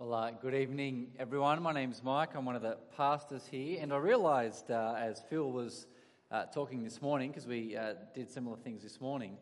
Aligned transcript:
Well, 0.00 0.14
uh, 0.14 0.30
good 0.30 0.54
evening, 0.54 1.08
everyone. 1.18 1.60
My 1.60 1.72
name's 1.72 2.04
Mike. 2.04 2.36
I'm 2.36 2.44
one 2.44 2.54
of 2.54 2.62
the 2.62 2.78
pastors 2.96 3.48
here, 3.50 3.80
and 3.82 3.92
I 3.92 3.96
realised 3.96 4.70
uh, 4.70 4.94
as 4.96 5.24
Phil 5.28 5.50
was 5.50 5.88
uh, 6.30 6.44
talking 6.44 6.84
this 6.84 7.02
morning, 7.02 7.32
because 7.32 7.48
we 7.48 7.76
uh, 7.76 7.94
did 8.14 8.30
similar 8.30 8.56
things 8.58 8.84
this 8.84 9.00
morning, 9.00 9.36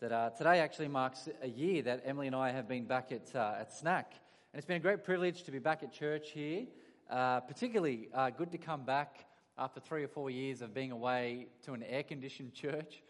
that 0.00 0.10
uh, 0.10 0.30
today 0.30 0.58
actually 0.58 0.88
marks 0.88 1.28
a 1.42 1.48
year 1.48 1.82
that 1.82 2.02
Emily 2.04 2.26
and 2.26 2.34
I 2.34 2.50
have 2.50 2.66
been 2.66 2.86
back 2.86 3.12
at 3.12 3.32
uh, 3.36 3.58
at 3.60 3.72
Snack, 3.72 4.14
and 4.52 4.58
it's 4.58 4.66
been 4.66 4.78
a 4.78 4.80
great 4.80 5.04
privilege 5.04 5.44
to 5.44 5.52
be 5.52 5.60
back 5.60 5.84
at 5.84 5.92
church 5.92 6.32
here. 6.32 6.66
particularly 7.08 8.08
good 8.36 8.50
to 8.50 8.58
come 8.58 8.84
back 8.84 9.26
after 9.58 9.78
three 9.78 10.02
or 10.02 10.08
four 10.08 10.28
years 10.28 10.60
of 10.60 10.74
being 10.74 10.90
away 10.90 11.46
to 11.66 11.72
an 11.72 11.84
air-conditioned 11.84 12.52
church, 12.64 13.04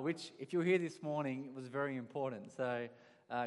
which, 0.00 0.32
if 0.38 0.52
you 0.52 0.58
were 0.58 0.66
here 0.66 0.76
this 0.76 1.00
morning, 1.02 1.54
was 1.54 1.68
very 1.68 1.96
important. 1.96 2.52
So. 2.54 2.88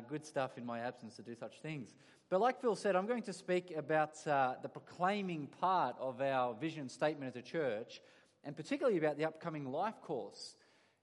good 0.09 0.25
stuff 0.25 0.57
in 0.57 0.65
my 0.65 0.79
absence 0.79 1.15
to 1.15 1.21
do 1.21 1.35
such 1.35 1.59
things. 1.61 1.93
But 2.30 2.42
like 2.42 2.60
Phil 2.60 2.76
said, 2.76 2.96
I'm 2.96 3.05
going 3.05 3.21
to 3.24 3.34
speak 3.34 3.71
about 3.78 4.25
uh, 4.25 4.56
the 4.64 4.68
proclaiming 4.68 5.46
part 5.46 5.96
of 6.00 6.21
our 6.21 6.56
vision 6.56 6.89
statement 6.89 7.29
as 7.29 7.36
a 7.36 7.42
church, 7.43 8.02
and 8.43 8.56
particularly 8.56 8.97
about 8.97 9.18
the 9.18 9.25
upcoming 9.25 9.71
life 9.71 10.02
course. 10.02 10.56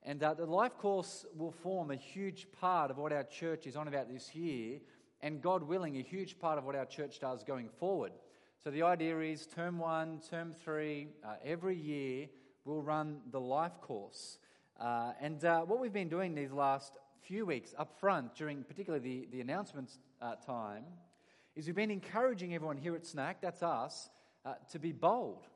And 0.03 0.21
uh, 0.21 0.35
the 0.35 0.47
life 0.47 0.77
course 0.79 1.25
will 1.37 1.53
form 1.53 1.93
a 1.93 1.97
huge 1.97 2.49
part 2.51 2.91
of 2.91 2.99
what 2.99 3.13
our 3.13 3.23
church 3.23 3.69
is 3.69 3.77
on 3.77 3.87
about 3.87 4.13
this 4.13 4.35
year, 4.35 4.81
and 5.21 5.41
God 5.41 5.63
willing, 5.63 5.97
a 5.97 6.03
huge 6.03 6.41
part 6.41 6.59
of 6.59 6.65
what 6.65 6.75
our 6.75 6.87
church 6.87 7.21
does 7.21 7.45
going 7.45 7.69
forward. 7.69 8.11
So 8.65 8.73
the 8.73 8.83
idea 8.83 9.21
is 9.21 9.47
term 9.47 9.79
one, 9.79 10.21
term 10.29 10.53
three, 10.53 11.07
uh, 11.25 11.35
every 11.45 11.77
year 11.77 12.27
we'll 12.65 12.83
run 12.83 13.21
the 13.31 13.41
life 13.41 13.81
course. 13.81 14.39
Uh, 14.79 15.13
and 15.21 15.45
uh, 15.45 15.61
what 15.61 15.79
we've 15.79 15.93
been 15.93 16.09
doing 16.09 16.35
these 16.35 16.51
last 16.51 16.99
few 17.21 17.47
weeks 17.47 17.75
up 17.79 17.97
front 18.01 18.35
during 18.35 18.65
particularly 18.65 19.03
the, 19.03 19.29
the 19.31 19.41
announcements 19.41 20.01
uh, 20.21 20.35
time 20.35 20.83
is 21.55 21.67
we've 21.67 21.77
been 21.77 21.91
encouraging 21.91 22.55
everyone 22.55 22.79
here 22.79 22.95
at 22.95 23.07
Snack, 23.07 23.41
that's 23.43 23.63
us, 23.63 24.09
uh, 24.45 24.55
to 24.71 24.79
be 24.79 24.93
bold. 24.93 25.47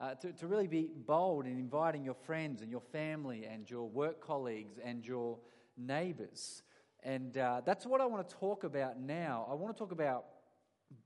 Uh, 0.00 0.14
to, 0.14 0.32
to 0.32 0.48
really 0.48 0.66
be 0.66 0.90
bold 1.06 1.46
in 1.46 1.52
inviting 1.52 2.04
your 2.04 2.14
friends 2.14 2.60
and 2.60 2.70
your 2.72 2.80
family 2.80 3.44
and 3.44 3.70
your 3.70 3.88
work 3.88 4.20
colleagues 4.20 4.78
and 4.84 5.06
your 5.06 5.38
neighbors. 5.76 6.64
And 7.04 7.38
uh, 7.38 7.60
that's 7.64 7.86
what 7.86 8.00
I 8.00 8.06
want 8.06 8.28
to 8.28 8.34
talk 8.34 8.64
about 8.64 8.98
now. 8.98 9.46
I 9.48 9.54
want 9.54 9.72
to 9.72 9.78
talk 9.78 9.92
about 9.92 10.24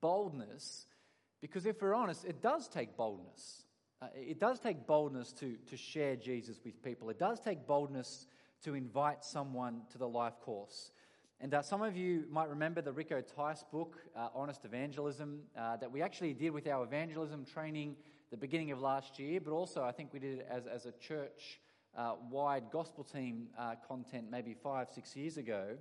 boldness 0.01 0.87
because, 1.43 1.67
if 1.67 1.83
we're 1.83 1.95
honest, 1.95 2.25
it 2.25 2.41
does 2.41 2.69
take 2.69 2.97
boldness. 2.97 3.65
Uh, 4.01 4.07
it 4.15 4.41
does 4.41 4.61
take 4.61 4.87
boldness 4.87 5.33
to, 5.35 5.57
to 5.67 5.77
share 5.77 6.17
Jesus 6.17 6.59
with 6.65 6.83
people. 6.83 7.11
It 7.11 7.19
does 7.19 7.39
take 7.39 7.67
boldness 7.67 8.27
to 8.65 8.75
invite 8.75 9.25
someone 9.25 9.83
to 9.93 9.99
the 9.99 10.09
life 10.09 10.41
course. 10.41 10.93
And 11.41 11.53
uh, 11.53 11.61
some 11.61 11.83
of 11.83 11.97
you 11.97 12.25
might 12.31 12.49
remember 12.49 12.81
the 12.81 12.93
Rico 12.93 13.21
Tice 13.21 13.63
book, 13.71 13.99
uh, 14.17 14.29
Honest 14.35 14.65
Evangelism, 14.65 15.41
uh, 15.57 15.77
that 15.77 15.93
we 15.93 16.01
actually 16.01 16.33
did 16.33 16.51
with 16.51 16.67
our 16.67 16.85
evangelism 16.85 17.45
training 17.45 17.97
the 18.31 18.39
beginning 18.39 18.71
of 18.71 18.81
last 18.81 19.19
year, 19.19 19.39
but 19.41 19.53
also 19.53 19.85
I 19.85 19.93
think 19.93 20.13
we 20.15 20.19
did 20.19 20.39
it 20.39 20.49
as, 20.51 20.67
as 20.67 20.87
a 20.87 20.93
church 20.93 21.61
uh, 21.97 22.15
wide 22.31 22.65
gospel 22.73 23.05
team 23.05 23.49
uh, 23.59 23.75
content 23.87 24.27
maybe 24.31 24.55
five, 24.55 24.89
six 24.95 25.15
years 25.15 25.37
ago. 25.37 25.77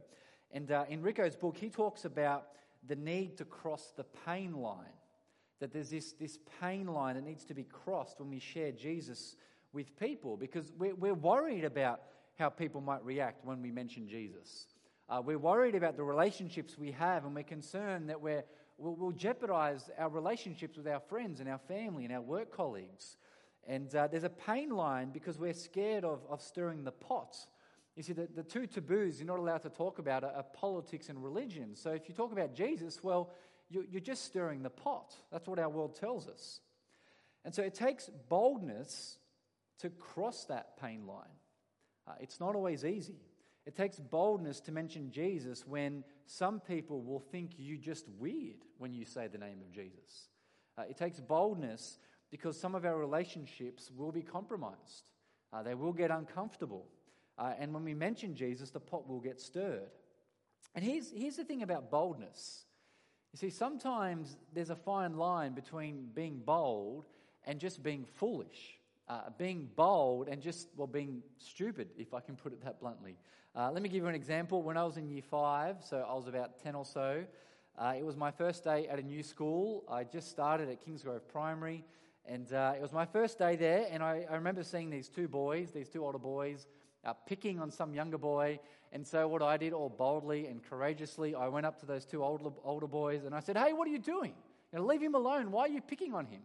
And 0.52 0.72
uh, 0.72 0.86
in 0.90 1.02
Rico's 1.02 1.38
book, 1.38 1.56
he 1.58 1.70
talks 1.70 2.04
about 2.04 2.48
the 2.86 2.96
need 2.98 3.38
to 3.38 3.46
cross 3.46 3.94
the 3.96 4.06
pain 4.26 4.54
line, 4.54 4.94
that 5.60 5.72
there's 5.72 5.90
this, 5.90 6.12
this 6.14 6.38
pain 6.62 6.88
line 6.88 7.16
that 7.16 7.26
needs 7.26 7.46
to 7.46 7.54
be 7.54 7.64
crossed 7.64 8.20
when 8.20 8.30
we 8.30 8.40
share 8.40 8.74
Jesus 8.74 9.38
with 9.72 9.98
people 9.98 10.36
because 10.36 10.74
we're, 10.78 10.96
we're 10.96 11.14
worried 11.14 11.64
about 11.64 12.02
how 12.38 12.50
people 12.50 12.82
might 12.82 13.04
react 13.06 13.46
when 13.46 13.62
we 13.62 13.72
mention 13.72 14.08
Jesus. 14.08 14.68
Uh, 15.08 15.22
we're 15.24 15.38
worried 15.38 15.76
about 15.76 15.96
the 15.98 16.04
relationships 16.04 16.78
we 16.78 16.92
have, 16.92 17.26
and 17.26 17.36
we're 17.36 17.44
concerned 17.44 18.10
that 18.10 18.20
we're, 18.22 18.44
we'll, 18.78 18.96
we'll 18.96 19.12
jeopardize 19.12 19.90
our 20.00 20.10
relationships 20.10 20.78
with 20.78 20.88
our 20.88 21.00
friends 21.00 21.40
and 21.40 21.48
our 21.48 21.60
family 21.60 22.06
and 22.06 22.14
our 22.14 22.22
work 22.22 22.52
colleagues. 22.52 23.18
And 23.68 23.94
uh, 23.96 24.08
there's 24.08 24.24
a 24.24 24.30
pain 24.30 24.70
line 24.72 25.12
because 25.12 25.38
we're 25.38 25.54
scared 25.54 26.06
of, 26.06 26.22
of 26.28 26.42
stirring 26.42 26.84
the 26.84 26.92
pot. 26.92 27.36
You 27.96 28.02
see, 28.02 28.14
the, 28.14 28.28
the 28.36 28.44
two 28.44 28.66
taboos 28.66 29.20
you're 29.20 29.28
not 29.28 29.38
allowed 29.40 29.62
to 29.64 29.70
talk 29.70 30.00
about 30.00 30.24
are, 30.24 30.32
are 30.32 30.44
politics 30.44 31.10
and 31.10 31.24
religion. 31.24 31.76
So 31.76 31.92
if 31.92 32.10
you 32.10 32.16
talk 32.16 32.32
about 32.32 32.56
Jesus, 32.56 33.04
well, 33.04 33.32
you, 33.70 33.86
you're 33.90 34.02
just 34.02 34.26
stirring 34.26 34.64
the 34.64 34.70
pot. 34.72 35.16
That's 35.32 35.48
what 35.48 35.60
our 35.60 35.70
world 35.70 35.96
tells 36.00 36.28
us. 36.28 36.62
And 37.44 37.54
so 37.54 37.62
it 37.62 37.76
takes 37.76 38.10
boldness 38.28 39.20
to 39.80 39.92
cross 39.92 40.46
that 40.46 40.78
pain 40.82 41.06
line. 41.06 41.26
Uh, 42.08 42.14
it's 42.20 42.40
not 42.40 42.56
always 42.56 42.84
easy. 42.84 43.20
It 43.66 43.76
takes 43.76 44.00
boldness 44.00 44.60
to 44.62 44.72
mention 44.72 45.12
Jesus 45.12 45.66
when 45.66 46.04
some 46.28 46.60
people 46.60 47.02
will 47.02 47.20
think 47.20 47.52
you 47.58 47.78
just 47.78 48.08
weird 48.20 48.64
when 48.78 48.94
you 48.94 49.06
say 49.06 49.28
the 49.28 49.38
name 49.38 49.60
of 49.62 49.72
Jesus. 49.72 50.30
Uh, 50.78 50.84
it 50.90 50.98
takes 50.98 51.20
boldness 51.20 51.98
because 52.30 52.60
some 52.60 52.76
of 52.76 52.86
our 52.86 52.98
relationships 52.98 53.92
will 53.96 54.12
be 54.12 54.22
compromised. 54.22 55.12
Uh, 55.52 55.64
they 55.64 55.74
will 55.74 55.94
get 55.94 56.12
uncomfortable. 56.12 56.86
Uh, 57.38 57.54
and 57.58 57.74
when 57.74 57.84
we 57.84 57.94
mention 57.94 58.36
Jesus, 58.36 58.70
the 58.70 58.80
pot 58.80 59.08
will 59.08 59.20
get 59.20 59.40
stirred. 59.40 59.90
And 60.76 60.84
here's, 60.84 61.12
here's 61.12 61.38
the 61.38 61.44
thing 61.44 61.64
about 61.64 61.90
boldness. 61.90 62.66
You 63.34 63.40
see, 63.40 63.50
sometimes 63.50 64.38
there's 64.54 64.70
a 64.70 64.76
fine 64.76 65.18
line 65.18 65.54
between 65.54 66.10
being 66.14 66.42
bold 66.46 67.06
and 67.46 67.60
just 67.60 67.82
being 67.82 68.06
foolish. 68.16 68.80
Uh, 69.08 69.30
being 69.38 69.70
bold 69.76 70.28
and 70.28 70.42
just, 70.42 70.68
well, 70.76 70.88
being 70.88 71.22
stupid, 71.38 71.90
if 71.98 72.14
I 72.14 72.20
can 72.20 72.36
put 72.36 72.54
it 72.54 72.64
that 72.64 72.80
bluntly. 72.80 73.18
Uh, 73.58 73.72
let 73.72 73.82
me 73.82 73.88
give 73.88 74.04
you 74.04 74.10
an 74.10 74.16
example. 74.16 74.62
When 74.62 74.76
I 74.76 74.84
was 74.84 74.98
in 74.98 75.08
year 75.08 75.22
five, 75.22 75.78
so 75.80 76.06
I 76.06 76.14
was 76.14 76.28
about 76.28 76.62
10 76.62 76.76
or 76.76 76.84
so, 76.84 77.24
uh, 77.80 77.94
it 77.98 78.06
was 78.06 78.18
my 78.18 78.30
first 78.30 78.66
day 78.66 78.86
at 78.90 79.00
a 79.00 79.02
new 79.02 79.24
school. 79.24 79.86
I 79.90 80.04
just 80.04 80.30
started 80.30 80.68
at 80.68 80.86
Kingsgrove 80.86 81.22
Primary, 81.32 81.86
and 82.26 82.52
uh, 82.52 82.74
it 82.76 82.82
was 82.82 82.92
my 82.92 83.06
first 83.06 83.40
day 83.40 83.56
there. 83.56 83.88
And 83.90 84.04
I, 84.04 84.26
I, 84.30 84.36
remember 84.36 84.62
seeing 84.62 84.90
these 84.90 85.08
two 85.08 85.30
boys, 85.30 85.72
these 85.72 85.88
two 85.88 86.04
older 86.04 86.18
boys, 86.18 86.68
uh, 87.06 87.14
picking 87.26 87.62
on 87.62 87.72
some 87.72 87.94
younger 87.94 88.18
boy. 88.18 88.60
And 88.92 89.08
so, 89.08 89.26
what 89.26 89.42
I 89.42 89.56
did, 89.56 89.72
all 89.72 89.88
boldly 89.88 90.48
and 90.48 90.62
courageously, 90.62 91.34
I 91.34 91.48
went 91.48 91.66
up 91.66 91.80
to 91.80 91.86
those 91.86 92.04
two 92.04 92.26
older, 92.26 92.50
older 92.66 92.88
boys 92.88 93.24
and 93.24 93.34
I 93.34 93.40
said, 93.40 93.56
Hey, 93.56 93.72
what 93.72 93.88
are 93.88 93.92
you 93.92 94.00
doing? 94.00 94.34
You 94.74 94.80
know, 94.80 94.86
leave 94.86 95.02
him 95.02 95.16
alone. 95.16 95.50
Why 95.52 95.62
are 95.62 95.70
you 95.70 95.80
picking 95.80 96.14
on 96.14 96.26
him? 96.26 96.42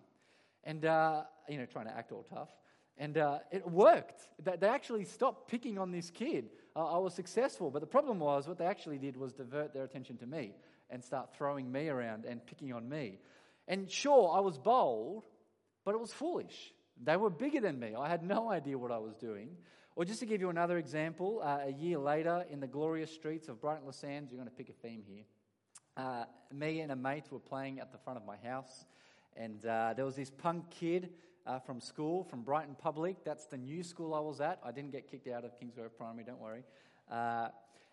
And, 0.63 0.85
uh, 0.85 1.25
you 1.49 1.59
know, 1.59 1.67
trying 1.67 1.87
to 1.87 1.97
act 1.97 2.13
all 2.13 2.23
tough. 2.23 2.51
And 2.97 3.19
uh, 3.19 3.39
it 3.51 3.69
worked. 3.69 4.21
They 4.45 4.69
actually 4.69 5.07
stopped 5.07 5.51
picking 5.51 5.77
on 5.77 5.91
this 5.91 6.11
kid. 6.11 6.51
I 6.87 6.99
was 6.99 7.15
successful. 7.15 7.71
But 7.71 7.81
the 7.81 7.87
problem 7.87 8.19
was, 8.19 8.47
what 8.47 8.59
they 8.59 8.67
actually 8.67 8.99
did 8.99 9.17
was 9.17 9.33
divert 9.33 9.73
their 9.73 9.85
attention 9.85 10.17
to 10.19 10.27
me 10.27 10.55
and 10.91 11.03
start 11.05 11.35
throwing 11.37 11.71
me 11.71 11.89
around 11.89 12.25
and 12.25 12.45
picking 12.45 12.73
on 12.73 12.89
me. 12.89 13.19
And 13.69 13.91
sure, 13.91 14.33
I 14.35 14.41
was 14.41 14.59
bold, 14.59 15.25
but 15.85 15.95
it 15.95 16.01
was 16.01 16.13
foolish. 16.13 16.73
They 17.03 17.17
were 17.17 17.31
bigger 17.31 17.61
than 17.61 17.79
me. 17.79 17.95
I 17.99 18.09
had 18.09 18.23
no 18.23 18.51
idea 18.51 18.77
what 18.77 18.91
I 18.91 18.99
was 18.99 19.15
doing. 19.15 19.57
Or 19.97 20.05
just 20.05 20.21
to 20.21 20.27
give 20.27 20.41
you 20.41 20.51
another 20.51 20.79
example, 20.79 21.41
uh, 21.43 21.61
a 21.67 21.73
year 21.73 21.99
later 21.99 22.45
in 22.51 22.61
the 22.61 22.67
glorious 22.67 23.13
streets 23.13 23.49
of 23.49 23.61
Brighton-Le-Sands, 23.61 24.31
you're 24.31 24.39
going 24.39 24.51
to 24.51 24.57
pick 24.57 24.69
a 24.69 24.87
theme 24.87 25.03
here. 25.07 25.25
Uh, 25.97 26.25
me 26.53 26.81
and 26.81 26.93
a 26.93 26.97
mate 26.97 27.25
were 27.31 27.39
playing 27.39 27.81
at 27.81 27.93
the 27.93 27.99
front 27.99 28.19
of 28.19 28.25
my 28.25 28.37
house, 28.49 28.87
and 29.37 29.67
uh, 29.67 29.93
there 29.95 30.05
was 30.05 30.17
this 30.17 30.31
punk 30.31 30.71
kid 30.71 31.11
uh, 31.51 31.59
from 31.59 31.81
school, 31.81 32.23
from 32.23 32.43
Brighton 32.43 32.77
Public. 32.81 33.25
That's 33.25 33.47
the 33.47 33.59
new 33.59 33.83
school 33.83 34.15
I 34.15 34.21
was 34.21 34.41
at. 34.41 34.61
I 34.65 34.71
didn't 34.71 34.93
get 34.93 35.11
kicked 35.11 35.27
out 35.27 35.45
of 35.45 35.51
Kingsgrove 35.59 35.97
Primary, 35.99 36.25
don't 36.25 36.41
worry. 36.41 36.63
Uh, 37.11 37.49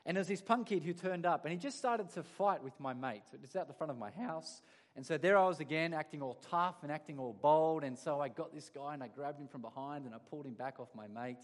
and 0.06 0.16
there 0.16 0.22
was 0.22 0.28
this 0.28 0.42
punk 0.42 0.68
kid 0.68 0.84
who 0.84 0.94
turned 0.94 1.26
up, 1.26 1.44
and 1.44 1.52
he 1.52 1.58
just 1.58 1.78
started 1.78 2.12
to 2.12 2.24
fight 2.24 2.64
with 2.64 2.80
my 2.80 2.94
mate. 2.94 3.24
It's 3.44 3.56
out 3.56 3.68
the 3.68 3.74
front 3.74 3.90
of 3.90 3.98
my 3.98 4.12
house. 4.12 4.62
And 4.96 5.06
so 5.06 5.18
there 5.18 5.38
I 5.38 5.48
was 5.48 5.60
again, 5.60 5.94
acting 5.94 6.22
all 6.22 6.36
tough 6.50 6.76
and 6.84 6.92
acting 6.92 7.18
all 7.20 7.34
bold. 7.34 7.84
And 7.84 7.98
so 7.98 8.22
I 8.22 8.30
got 8.30 8.54
this 8.54 8.70
guy 8.70 8.94
and 8.94 9.04
I 9.04 9.08
grabbed 9.08 9.40
him 9.40 9.48
from 9.48 9.62
behind 9.62 10.06
and 10.06 10.16
I 10.16 10.18
pulled 10.30 10.46
him 10.46 10.54
back 10.54 10.80
off 10.80 10.88
my 10.96 11.08
mate. 11.08 11.44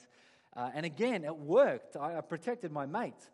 Uh, 0.56 0.70
and 0.74 0.86
again, 0.86 1.24
it 1.24 1.36
worked. 1.36 1.96
I, 1.96 2.18
I 2.18 2.22
protected 2.22 2.72
my 2.72 2.86
mate. 2.86 3.30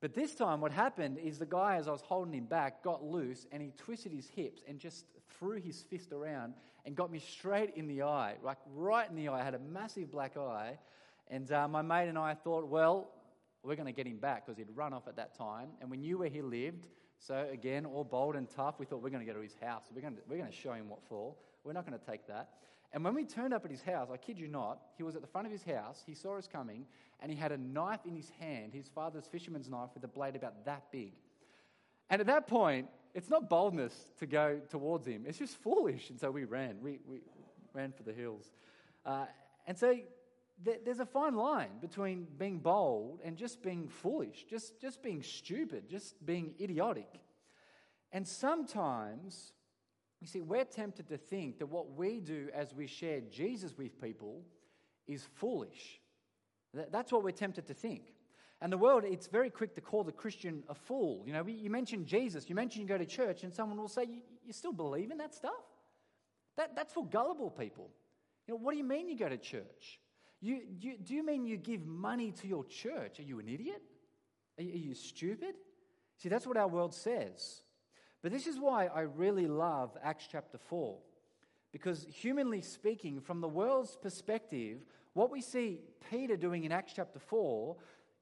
But 0.00 0.14
this 0.14 0.34
time, 0.34 0.60
what 0.60 0.72
happened 0.72 1.18
is 1.18 1.38
the 1.38 1.46
guy, 1.46 1.76
as 1.76 1.86
I 1.86 1.90
was 1.92 2.00
holding 2.00 2.32
him 2.32 2.46
back, 2.46 2.82
got 2.82 3.04
loose 3.04 3.46
and 3.52 3.62
he 3.62 3.72
twisted 3.76 4.12
his 4.12 4.28
hips 4.28 4.62
and 4.66 4.78
just 4.78 5.04
threw 5.38 5.60
his 5.60 5.82
fist 5.82 6.12
around 6.12 6.54
and 6.86 6.96
got 6.96 7.12
me 7.12 7.18
straight 7.18 7.74
in 7.76 7.86
the 7.86 8.02
eye, 8.02 8.36
like 8.42 8.56
right 8.74 9.08
in 9.08 9.16
the 9.16 9.28
eye. 9.28 9.40
I 9.40 9.44
had 9.44 9.54
a 9.54 9.58
massive 9.58 10.10
black 10.10 10.38
eye. 10.38 10.78
And 11.28 11.52
uh, 11.52 11.68
my 11.68 11.82
mate 11.82 12.08
and 12.08 12.18
I 12.18 12.34
thought, 12.34 12.66
well, 12.66 13.10
we're 13.62 13.76
going 13.76 13.86
to 13.86 13.92
get 13.92 14.06
him 14.06 14.16
back 14.16 14.46
because 14.46 14.56
he'd 14.56 14.74
run 14.74 14.94
off 14.94 15.06
at 15.06 15.16
that 15.16 15.36
time. 15.36 15.68
And 15.82 15.90
we 15.90 15.98
knew 15.98 16.18
where 16.18 16.30
he 16.30 16.40
lived. 16.40 16.86
So, 17.18 17.46
again, 17.52 17.84
all 17.84 18.04
bold 18.04 18.36
and 18.36 18.48
tough, 18.48 18.76
we 18.78 18.86
thought 18.86 19.02
we're 19.02 19.10
going 19.10 19.24
to 19.24 19.30
go 19.30 19.36
to 19.36 19.42
his 19.42 19.54
house. 19.60 19.84
We're 19.94 20.00
going 20.00 20.16
we're 20.26 20.38
going 20.38 20.50
to 20.50 20.56
show 20.56 20.72
him 20.72 20.88
what 20.88 21.00
for. 21.06 21.34
We're 21.64 21.72
not 21.72 21.86
going 21.86 21.98
to 21.98 22.04
take 22.04 22.26
that. 22.28 22.50
And 22.92 23.04
when 23.04 23.14
we 23.14 23.24
turned 23.24 23.54
up 23.54 23.64
at 23.64 23.70
his 23.70 23.82
house, 23.82 24.08
I 24.12 24.16
kid 24.16 24.38
you 24.38 24.48
not, 24.48 24.80
he 24.96 25.02
was 25.02 25.14
at 25.14 25.20
the 25.20 25.28
front 25.28 25.46
of 25.46 25.52
his 25.52 25.62
house. 25.62 26.02
He 26.04 26.14
saw 26.14 26.36
us 26.36 26.48
coming, 26.48 26.86
and 27.20 27.30
he 27.30 27.36
had 27.36 27.52
a 27.52 27.58
knife 27.58 28.00
in 28.06 28.16
his 28.16 28.30
hand, 28.40 28.72
his 28.74 28.88
father's 28.88 29.26
fisherman's 29.26 29.68
knife 29.68 29.90
with 29.94 30.02
a 30.02 30.08
blade 30.08 30.34
about 30.34 30.64
that 30.64 30.90
big. 30.90 31.12
And 32.08 32.20
at 32.20 32.26
that 32.26 32.48
point, 32.48 32.88
it's 33.14 33.30
not 33.30 33.48
boldness 33.48 33.94
to 34.18 34.26
go 34.26 34.60
towards 34.68 35.06
him, 35.06 35.24
it's 35.26 35.38
just 35.38 35.56
foolish. 35.58 36.10
And 36.10 36.18
so 36.18 36.30
we 36.30 36.44
ran. 36.44 36.78
We, 36.82 36.98
we 37.06 37.20
ran 37.72 37.92
for 37.92 38.02
the 38.02 38.12
hills. 38.12 38.50
Uh, 39.06 39.26
and 39.66 39.78
so 39.78 39.96
there's 40.62 41.00
a 41.00 41.06
fine 41.06 41.36
line 41.36 41.78
between 41.80 42.26
being 42.38 42.58
bold 42.58 43.20
and 43.24 43.36
just 43.36 43.62
being 43.62 43.88
foolish, 43.88 44.44
just, 44.48 44.80
just 44.80 45.02
being 45.02 45.22
stupid, 45.22 45.88
just 45.88 46.24
being 46.26 46.54
idiotic. 46.60 47.20
And 48.12 48.26
sometimes, 48.26 49.52
you 50.20 50.26
see, 50.26 50.40
we're 50.40 50.64
tempted 50.64 51.08
to 51.08 51.16
think 51.16 51.58
that 51.58 51.66
what 51.66 51.94
we 51.94 52.20
do 52.20 52.48
as 52.54 52.74
we 52.74 52.86
share 52.86 53.20
Jesus 53.20 53.76
with 53.76 54.00
people 54.00 54.42
is 55.06 55.26
foolish. 55.36 56.00
That's 56.74 57.10
what 57.10 57.24
we're 57.24 57.30
tempted 57.30 57.66
to 57.68 57.74
think. 57.74 58.14
And 58.60 58.70
the 58.70 58.78
world, 58.78 59.04
it's 59.06 59.26
very 59.26 59.48
quick 59.48 59.74
to 59.76 59.80
call 59.80 60.04
the 60.04 60.12
Christian 60.12 60.62
a 60.68 60.74
fool. 60.74 61.22
You 61.26 61.32
know, 61.32 61.46
you 61.46 61.70
mention 61.70 62.04
Jesus, 62.04 62.48
you 62.48 62.54
mention 62.54 62.82
you 62.82 62.86
go 62.86 62.98
to 62.98 63.06
church, 63.06 63.42
and 63.42 63.52
someone 63.52 63.78
will 63.78 63.88
say, 63.88 64.06
You 64.44 64.52
still 64.52 64.72
believe 64.72 65.10
in 65.10 65.18
that 65.18 65.34
stuff? 65.34 65.52
That, 66.58 66.76
that's 66.76 66.92
for 66.92 67.06
gullible 67.06 67.50
people. 67.50 67.88
You 68.46 68.54
know, 68.54 68.60
what 68.60 68.72
do 68.72 68.78
you 68.78 68.84
mean 68.84 69.08
you 69.08 69.16
go 69.16 69.30
to 69.30 69.38
church? 69.38 70.00
You, 70.42 70.60
you, 70.78 70.98
do 70.98 71.14
you 71.14 71.24
mean 71.24 71.46
you 71.46 71.56
give 71.56 71.86
money 71.86 72.32
to 72.32 72.46
your 72.46 72.64
church? 72.64 73.18
Are 73.18 73.22
you 73.22 73.38
an 73.38 73.48
idiot? 73.48 73.80
Are 74.58 74.62
you, 74.62 74.72
are 74.72 74.88
you 74.88 74.94
stupid? 74.94 75.54
See, 76.18 76.28
that's 76.28 76.46
what 76.46 76.58
our 76.58 76.68
world 76.68 76.94
says. 76.94 77.62
But 78.22 78.32
this 78.32 78.46
is 78.46 78.58
why 78.58 78.86
I 78.86 79.02
really 79.02 79.46
love 79.46 79.96
Acts 80.02 80.28
chapter 80.30 80.58
4. 80.58 80.98
Because, 81.72 82.04
humanly 82.04 82.62
speaking, 82.62 83.20
from 83.20 83.40
the 83.40 83.48
world's 83.48 83.96
perspective, 83.96 84.78
what 85.14 85.30
we 85.30 85.40
see 85.40 85.80
Peter 86.10 86.36
doing 86.36 86.64
in 86.64 86.72
Acts 86.72 86.92
chapter 86.94 87.18
4 87.18 87.76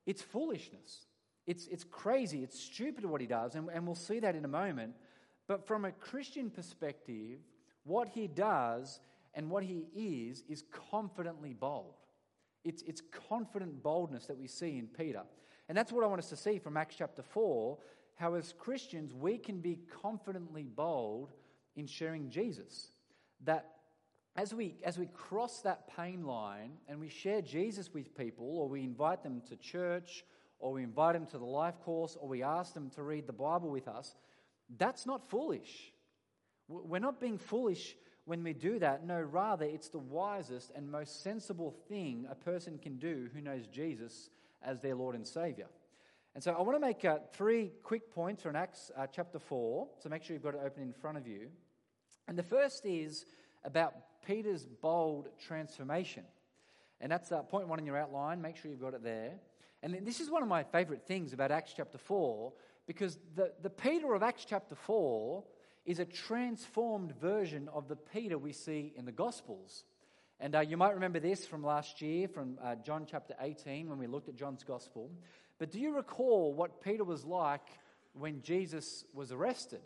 it's 0.09 0.23
foolishness. 0.23 1.05
It's, 1.47 1.67
it's 1.67 1.85
crazy. 1.85 2.43
It's 2.43 2.59
stupid 2.59 3.05
what 3.05 3.21
he 3.21 3.27
does. 3.27 3.57
And, 3.57 3.69
and 3.69 3.85
we'll 3.85 3.95
see 3.95 4.21
that 4.21 4.35
in 4.35 4.47
a 4.47 4.49
moment. 4.49 4.95
But 5.47 5.67
from 5.67 5.85
a 5.85 5.93
Christian 5.93 6.49
perspective, 6.49 7.41
what 7.85 8.09
he 8.09 8.27
does 8.27 9.01
and 9.35 9.51
what 9.51 9.65
he 9.65 9.87
is 9.95 10.45
is 10.49 10.65
confidently 10.91 11.53
bold. 11.53 11.93
It's, 12.65 12.83
it's 12.83 13.03
confident 13.29 13.83
boldness 13.83 14.27
that 14.29 14.39
we 14.39 14.47
see 14.47 14.79
in 14.79 14.87
Peter. 14.87 15.25
And 15.69 15.77
that's 15.77 15.93
what 15.93 16.05
I 16.05 16.07
want 16.07 16.21
us 16.21 16.31
to 16.31 16.37
see 16.37 16.59
from 16.59 16.79
Acts 16.79 16.97
chapter 16.97 17.23
4 17.23 17.77
how, 18.19 18.35
as 18.35 18.53
Christians, 18.59 19.15
we 19.15 19.39
can 19.39 19.61
be 19.61 19.79
confidently 20.03 20.65
bold 20.65 21.31
in 21.77 21.87
sharing 21.87 22.31
Jesus. 22.31 22.89
That 23.45 23.71
as 24.35 24.53
we, 24.53 24.75
as 24.83 24.99
we 24.99 25.07
cross 25.07 25.61
that 25.61 25.89
pain 25.97 26.25
line 26.25 26.73
and 26.89 26.99
we 26.99 27.09
share 27.09 27.41
Jesus 27.43 27.95
with 27.95 28.17
people, 28.17 28.45
or 28.59 28.69
we 28.69 28.83
invite 28.83 29.23
them 29.23 29.41
to 29.49 29.57
church, 29.57 30.25
or 30.59 30.73
we 30.73 30.83
invite 30.83 31.15
them 31.15 31.27
to 31.27 31.39
the 31.39 31.45
life 31.45 31.81
course, 31.81 32.17
or 32.21 32.29
we 32.29 32.43
ask 32.43 32.75
them 32.75 32.91
to 32.91 33.03
read 33.05 33.29
the 33.29 33.33
Bible 33.33 33.71
with 33.71 33.87
us, 33.87 34.17
that's 34.77 35.07
not 35.07 35.31
foolish. 35.31 35.93
We're 36.67 36.99
not 36.99 37.21
being 37.21 37.39
foolish 37.39 37.97
when 38.25 38.43
we 38.43 38.53
do 38.53 38.81
that. 38.81 39.07
No, 39.07 39.21
rather, 39.21 39.65
it's 39.65 39.89
the 39.89 39.99
wisest 39.99 40.73
and 40.75 40.91
most 40.91 41.23
sensible 41.23 41.71
thing 41.89 42.27
a 42.29 42.35
person 42.35 42.79
can 42.79 42.99
do 42.99 43.31
who 43.33 43.41
knows 43.41 43.69
Jesus 43.69 44.31
as 44.61 44.81
their 44.81 44.97
Lord 44.97 45.15
and 45.15 45.27
Savior. 45.27 45.69
And 46.35 46.45
so 46.45 46.53
I 46.53 46.63
want 46.63 46.77
to 46.77 46.81
make 46.81 47.05
uh, 47.05 47.19
three 47.33 47.73
quick 47.83 48.13
points 48.13 48.43
from 48.43 48.55
Acts 48.55 48.91
uh, 48.97 49.07
chapter 49.07 49.39
4. 49.39 49.89
So 49.99 50.09
make 50.09 50.23
sure 50.23 50.35
you've 50.35 50.43
got 50.43 50.55
it 50.55 50.61
open 50.65 50.83
in 50.83 50.93
front 50.93 51.19
of 51.19 51.27
you. 51.27 51.49
And 52.29 52.39
the 52.39 52.43
first 52.43 52.87
is 52.87 53.25
about 53.65 53.95
Peter's 54.27 54.67
bold 54.67 55.29
transformation. 55.39 56.25
And 57.01 57.11
that's 57.11 57.33
uh, 57.33 57.43
point 57.43 57.69
one 57.69 57.79
in 57.79 57.87
your 57.87 57.97
outline. 57.97 58.43
Make 58.43 58.57
sure 58.57 58.71
you've 58.71 58.81
got 58.81 58.95
it 58.95 59.03
there. 59.03 59.35
And 59.83 60.07
this 60.07 60.21
is 60.21 60.31
one 60.31 60.43
of 60.43 60.49
my 60.49 60.65
favorite 60.65 61.07
things 61.07 61.33
about 61.33 61.51
Acts 61.51 61.73
chapter 61.77 61.99
4 61.99 62.53
because 62.87 63.19
the, 63.37 63.53
the 63.63 63.71
Peter 63.71 64.15
of 64.15 64.23
Acts 64.23 64.45
chapter 64.45 64.75
4 64.75 65.45
is 65.87 66.01
a 66.01 66.05
transformed 66.05 67.13
version 67.21 67.69
of 67.73 67.89
the 67.89 67.97
Peter 67.97 68.37
we 68.37 68.53
see 68.53 68.93
in 68.97 69.05
the 69.05 69.13
Gospels. 69.13 69.85
And 70.41 70.55
uh, 70.55 70.61
you 70.61 70.77
might 70.77 70.95
remember 70.95 71.21
this 71.21 71.47
from 71.47 71.63
last 71.65 72.03
year, 72.03 72.29
from 72.29 72.59
uh, 72.63 72.75
John 72.77 73.07
chapter 73.09 73.35
18, 73.41 73.89
when 73.89 73.99
we 73.99 74.07
looked 74.07 74.29
at 74.29 74.37
John's 74.37 74.65
Gospel. 74.65 75.11
But 75.59 75.71
do 75.71 75.81
you 75.81 75.95
recall 75.95 76.55
what 76.55 76.83
Peter 76.83 77.05
was 77.05 77.25
like 77.25 77.67
when 78.13 78.43
Jesus 78.43 79.05
was 79.13 79.33
arrested? 79.33 79.81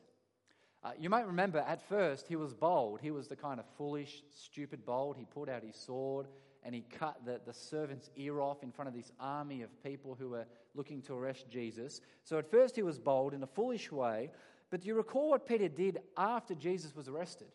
Uh, 0.85 0.91
you 0.99 1.09
might 1.09 1.27
remember 1.27 1.59
at 1.61 1.81
first 1.89 2.27
he 2.27 2.37
was 2.37 2.53
bold. 2.53 3.01
He 3.01 3.11
was 3.11 3.29
the 3.29 3.37
kind 3.37 3.61
of 3.61 3.67
foolish, 3.79 4.23
stupid 4.31 4.85
bold. 4.85 5.17
He 5.17 5.25
pulled 5.25 5.49
out 5.49 5.63
his 5.63 5.77
sword 5.77 6.27
and 6.65 6.75
he 6.75 6.85
cut 6.99 7.17
the, 7.25 7.41
the 7.47 7.55
servant's 7.55 8.11
ear 8.17 8.41
off 8.41 8.63
in 8.63 8.73
front 8.73 8.89
of 8.89 8.95
this 8.95 9.13
army 9.19 9.63
of 9.63 9.83
people 9.83 10.17
who 10.19 10.31
were 10.31 10.47
looking 10.75 11.01
to 11.03 11.15
arrest 11.15 11.49
Jesus. 11.49 12.01
So 12.25 12.39
at 12.39 12.51
first 12.51 12.77
he 12.77 12.83
was 12.83 12.99
bold 12.99 13.33
in 13.33 13.43
a 13.43 13.47
foolish 13.47 13.91
way. 13.91 14.31
But 14.71 14.81
do 14.81 14.89
you 14.89 14.95
recall 14.95 15.31
what 15.31 15.47
Peter 15.47 15.69
did 15.69 16.01
after 16.17 16.55
Jesus 16.55 16.95
was 16.95 17.09
arrested? 17.09 17.49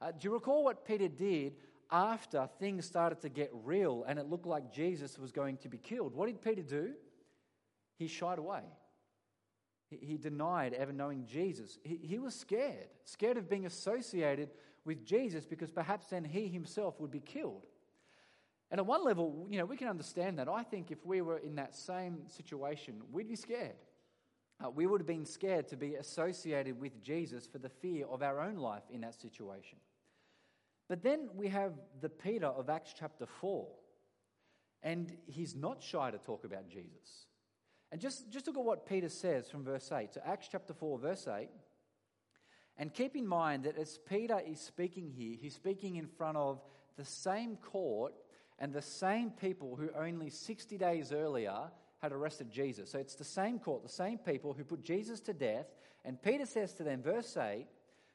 Uh, 0.00 0.10
do 0.10 0.18
you 0.22 0.34
recall 0.34 0.64
what 0.64 0.86
Peter 0.86 1.08
did 1.08 1.54
after 1.90 2.48
things 2.58 2.86
started 2.86 3.20
to 3.20 3.28
get 3.28 3.50
real 3.52 4.04
and 4.08 4.18
it 4.18 4.28
looked 4.28 4.46
like 4.46 4.72
Jesus 4.72 5.18
was 5.18 5.30
going 5.30 5.58
to 5.58 5.68
be 5.68 5.78
killed? 5.78 6.14
What 6.14 6.26
did 6.26 6.42
Peter 6.42 6.62
do? 6.62 6.92
He 7.98 8.08
shied 8.08 8.38
away. 8.38 8.62
He 10.00 10.16
denied 10.16 10.72
ever 10.74 10.92
knowing 10.92 11.26
Jesus. 11.26 11.78
He, 11.82 12.18
was 12.18 12.34
scared, 12.34 12.88
scared 13.04 13.36
of 13.36 13.50
being 13.50 13.66
associated 13.66 14.50
with 14.84 15.04
Jesus 15.04 15.44
because 15.44 15.70
perhaps 15.70 16.06
then 16.06 16.24
he 16.24 16.48
himself 16.48 16.98
would 17.00 17.10
be 17.10 17.20
killed. 17.20 17.66
And 18.70 18.78
at 18.80 18.86
one 18.86 19.04
level, 19.04 19.46
you 19.50 19.58
know, 19.58 19.66
we 19.66 19.76
can 19.76 19.88
understand 19.88 20.38
that. 20.38 20.48
I 20.48 20.62
think 20.62 20.90
if 20.90 21.04
we 21.04 21.20
were 21.20 21.36
in 21.38 21.56
that 21.56 21.74
same 21.74 22.22
situation, 22.28 23.02
we'd 23.12 23.28
be 23.28 23.36
scared. 23.36 23.76
Uh, 24.64 24.70
we 24.70 24.86
would 24.86 25.00
have 25.00 25.06
been 25.06 25.26
scared 25.26 25.68
to 25.68 25.76
be 25.76 25.96
associated 25.96 26.80
with 26.80 27.02
Jesus 27.02 27.46
for 27.46 27.58
the 27.58 27.68
fear 27.68 28.06
of 28.06 28.22
our 28.22 28.40
own 28.40 28.56
life 28.56 28.84
in 28.90 29.02
that 29.02 29.20
situation. 29.20 29.78
But 30.88 31.02
then 31.02 31.28
we 31.34 31.48
have 31.48 31.72
the 32.00 32.08
Peter 32.08 32.46
of 32.46 32.70
Acts 32.70 32.94
chapter 32.98 33.26
4, 33.26 33.66
and 34.82 35.16
he's 35.26 35.54
not 35.54 35.82
shy 35.82 36.10
to 36.10 36.18
talk 36.18 36.44
about 36.44 36.68
Jesus. 36.68 37.26
And 37.92 38.00
just, 38.00 38.30
just 38.30 38.46
look 38.46 38.56
at 38.56 38.64
what 38.64 38.86
Peter 38.86 39.10
says 39.10 39.50
from 39.50 39.64
verse 39.64 39.92
8. 39.92 40.14
So, 40.14 40.22
Acts 40.24 40.48
chapter 40.50 40.72
4, 40.72 40.98
verse 40.98 41.28
8. 41.28 41.50
And 42.78 42.92
keep 42.92 43.14
in 43.14 43.26
mind 43.26 43.64
that 43.64 43.76
as 43.76 43.98
Peter 44.08 44.40
is 44.44 44.58
speaking 44.58 45.10
here, 45.10 45.36
he's 45.38 45.54
speaking 45.54 45.96
in 45.96 46.06
front 46.06 46.38
of 46.38 46.62
the 46.96 47.04
same 47.04 47.56
court 47.56 48.14
and 48.58 48.72
the 48.72 48.80
same 48.80 49.30
people 49.30 49.76
who 49.76 49.90
only 49.94 50.30
60 50.30 50.78
days 50.78 51.12
earlier 51.12 51.70
had 51.98 52.12
arrested 52.12 52.50
Jesus. 52.50 52.90
So 52.90 52.98
it's 52.98 53.14
the 53.14 53.24
same 53.24 53.58
court, 53.58 53.82
the 53.82 53.90
same 53.90 54.16
people 54.16 54.54
who 54.54 54.64
put 54.64 54.82
Jesus 54.82 55.20
to 55.20 55.34
death. 55.34 55.66
And 56.04 56.20
Peter 56.20 56.46
says 56.46 56.72
to 56.74 56.84
them, 56.84 57.02
verse 57.02 57.36
8 57.36 57.66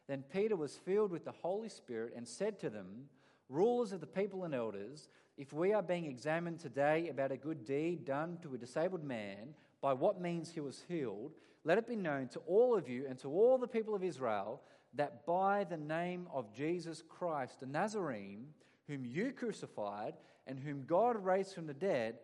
Then 0.07 0.23
Peter 0.33 0.55
was 0.55 0.75
filled 0.75 1.11
with 1.11 1.23
the 1.23 1.31
Holy 1.31 1.69
Spirit 1.69 2.13
and 2.15 2.27
said 2.27 2.59
to 2.61 2.71
them, 2.71 3.09
Rulers 3.47 3.93
of 3.93 4.01
the 4.01 4.07
people 4.07 4.43
and 4.43 4.55
elders, 4.55 5.07
if 5.37 5.53
we 5.53 5.71
are 5.71 5.83
being 5.83 6.05
examined 6.05 6.59
today 6.59 7.09
about 7.09 7.31
a 7.31 7.37
good 7.37 7.63
deed 7.63 8.05
done 8.05 8.39
to 8.41 8.55
a 8.55 8.57
disabled 8.57 9.03
man, 9.03 9.53
by 9.81 9.93
what 9.93 10.21
means 10.21 10.49
he 10.49 10.59
was 10.59 10.83
healed, 10.87 11.33
let 11.63 11.77
it 11.77 11.87
be 11.87 11.95
known 11.95 12.27
to 12.29 12.39
all 12.39 12.75
of 12.75 12.87
you 12.87 13.05
and 13.07 13.17
to 13.19 13.29
all 13.29 13.57
the 13.57 13.67
people 13.67 13.93
of 13.93 14.03
Israel 14.03 14.61
that 14.93 15.25
by 15.25 15.63
the 15.63 15.77
name 15.77 16.27
of 16.33 16.53
Jesus 16.55 17.03
Christ, 17.07 17.59
the 17.59 17.65
Nazarene, 17.65 18.47
whom 18.87 19.05
you 19.05 19.31
crucified 19.31 20.13
and 20.47 20.57
whom 20.57 20.85
God 20.85 21.23
raised 21.23 21.53
from 21.53 21.67
the 21.67 21.73
dead, 21.73 22.15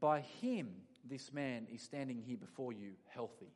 by 0.00 0.20
him 0.20 0.68
this 1.04 1.32
man 1.32 1.66
is 1.72 1.82
standing 1.82 2.22
here 2.24 2.36
before 2.36 2.72
you 2.72 2.92
healthy. 3.08 3.52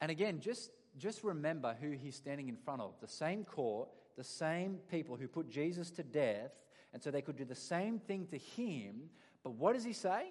And 0.00 0.10
again, 0.10 0.40
just, 0.40 0.70
just 0.96 1.24
remember 1.24 1.76
who 1.80 1.90
he's 1.90 2.16
standing 2.16 2.48
in 2.48 2.56
front 2.56 2.80
of 2.80 2.94
the 3.00 3.08
same 3.08 3.44
court, 3.44 3.88
the 4.16 4.24
same 4.24 4.78
people 4.90 5.16
who 5.16 5.28
put 5.28 5.50
Jesus 5.50 5.90
to 5.92 6.02
death, 6.02 6.52
and 6.92 7.02
so 7.02 7.10
they 7.10 7.22
could 7.22 7.36
do 7.36 7.44
the 7.44 7.54
same 7.54 7.98
thing 7.98 8.26
to 8.26 8.38
him. 8.38 9.10
But 9.42 9.54
what 9.54 9.74
does 9.74 9.84
he 9.84 9.92
say? 9.92 10.26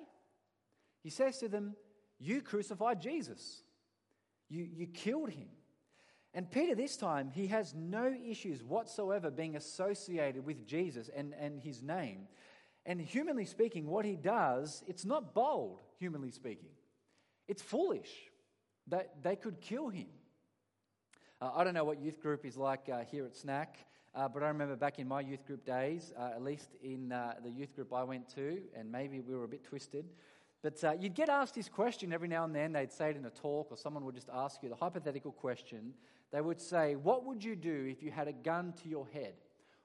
He 1.03 1.09
says 1.09 1.37
to 1.39 1.49
them, 1.49 1.75
You 2.19 2.41
crucified 2.41 3.01
Jesus, 3.01 3.63
you, 4.49 4.67
you 4.71 4.87
killed 4.87 5.29
him. 5.29 5.49
And 6.33 6.49
Peter, 6.49 6.75
this 6.75 6.95
time, 6.95 7.29
he 7.29 7.47
has 7.47 7.73
no 7.75 8.13
issues 8.25 8.63
whatsoever 8.63 9.29
being 9.29 9.57
associated 9.57 10.45
with 10.45 10.65
Jesus 10.65 11.09
and, 11.13 11.33
and 11.37 11.59
his 11.59 11.83
name. 11.83 12.27
And 12.85 13.01
humanly 13.01 13.45
speaking, 13.45 13.85
what 13.87 14.05
he 14.05 14.15
does, 14.15 14.83
it's 14.87 15.03
not 15.03 15.33
bold, 15.33 15.81
humanly 15.99 16.31
speaking. 16.31 16.69
It's 17.47 17.61
foolish 17.61 18.09
that 18.87 19.21
they 19.21 19.35
could 19.35 19.59
kill 19.59 19.89
him. 19.89 20.07
Uh, 21.41 21.51
I 21.55 21.63
don't 21.63 21.73
know 21.73 21.83
what 21.83 21.99
youth 21.99 22.21
group 22.21 22.45
is 22.45 22.55
like 22.55 22.87
uh, 22.91 22.99
here 23.09 23.25
at 23.25 23.35
Snack, 23.35 23.77
uh, 24.15 24.27
but 24.27 24.41
I 24.41 24.47
remember 24.47 24.75
back 24.75 24.99
in 24.99 25.07
my 25.07 25.21
youth 25.21 25.45
group 25.45 25.65
days, 25.65 26.13
uh, 26.17 26.31
at 26.35 26.43
least 26.43 26.69
in 26.81 27.11
uh, 27.11 27.35
the 27.43 27.49
youth 27.49 27.75
group 27.75 27.93
I 27.93 28.03
went 28.03 28.29
to, 28.35 28.59
and 28.75 28.91
maybe 28.91 29.19
we 29.19 29.35
were 29.35 29.43
a 29.43 29.49
bit 29.49 29.63
twisted, 29.63 30.05
but 30.63 30.83
uh, 30.83 30.93
you'd 30.99 31.15
get 31.15 31.29
asked 31.29 31.55
this 31.55 31.67
question 31.67 32.13
every 32.13 32.27
now 32.27 32.43
and 32.43 32.55
then. 32.55 32.73
They'd 32.73 32.91
say 32.91 33.09
it 33.09 33.17
in 33.17 33.25
a 33.25 33.31
talk, 33.31 33.71
or 33.71 33.77
someone 33.77 34.05
would 34.05 34.15
just 34.15 34.29
ask 34.31 34.61
you 34.61 34.69
the 34.69 34.75
hypothetical 34.75 35.31
question. 35.31 35.93
They 36.31 36.41
would 36.41 36.61
say, 36.61 36.95
What 36.95 37.25
would 37.25 37.43
you 37.43 37.55
do 37.55 37.87
if 37.89 38.03
you 38.03 38.11
had 38.11 38.27
a 38.27 38.33
gun 38.33 38.73
to 38.83 38.89
your 38.89 39.07
head? 39.07 39.33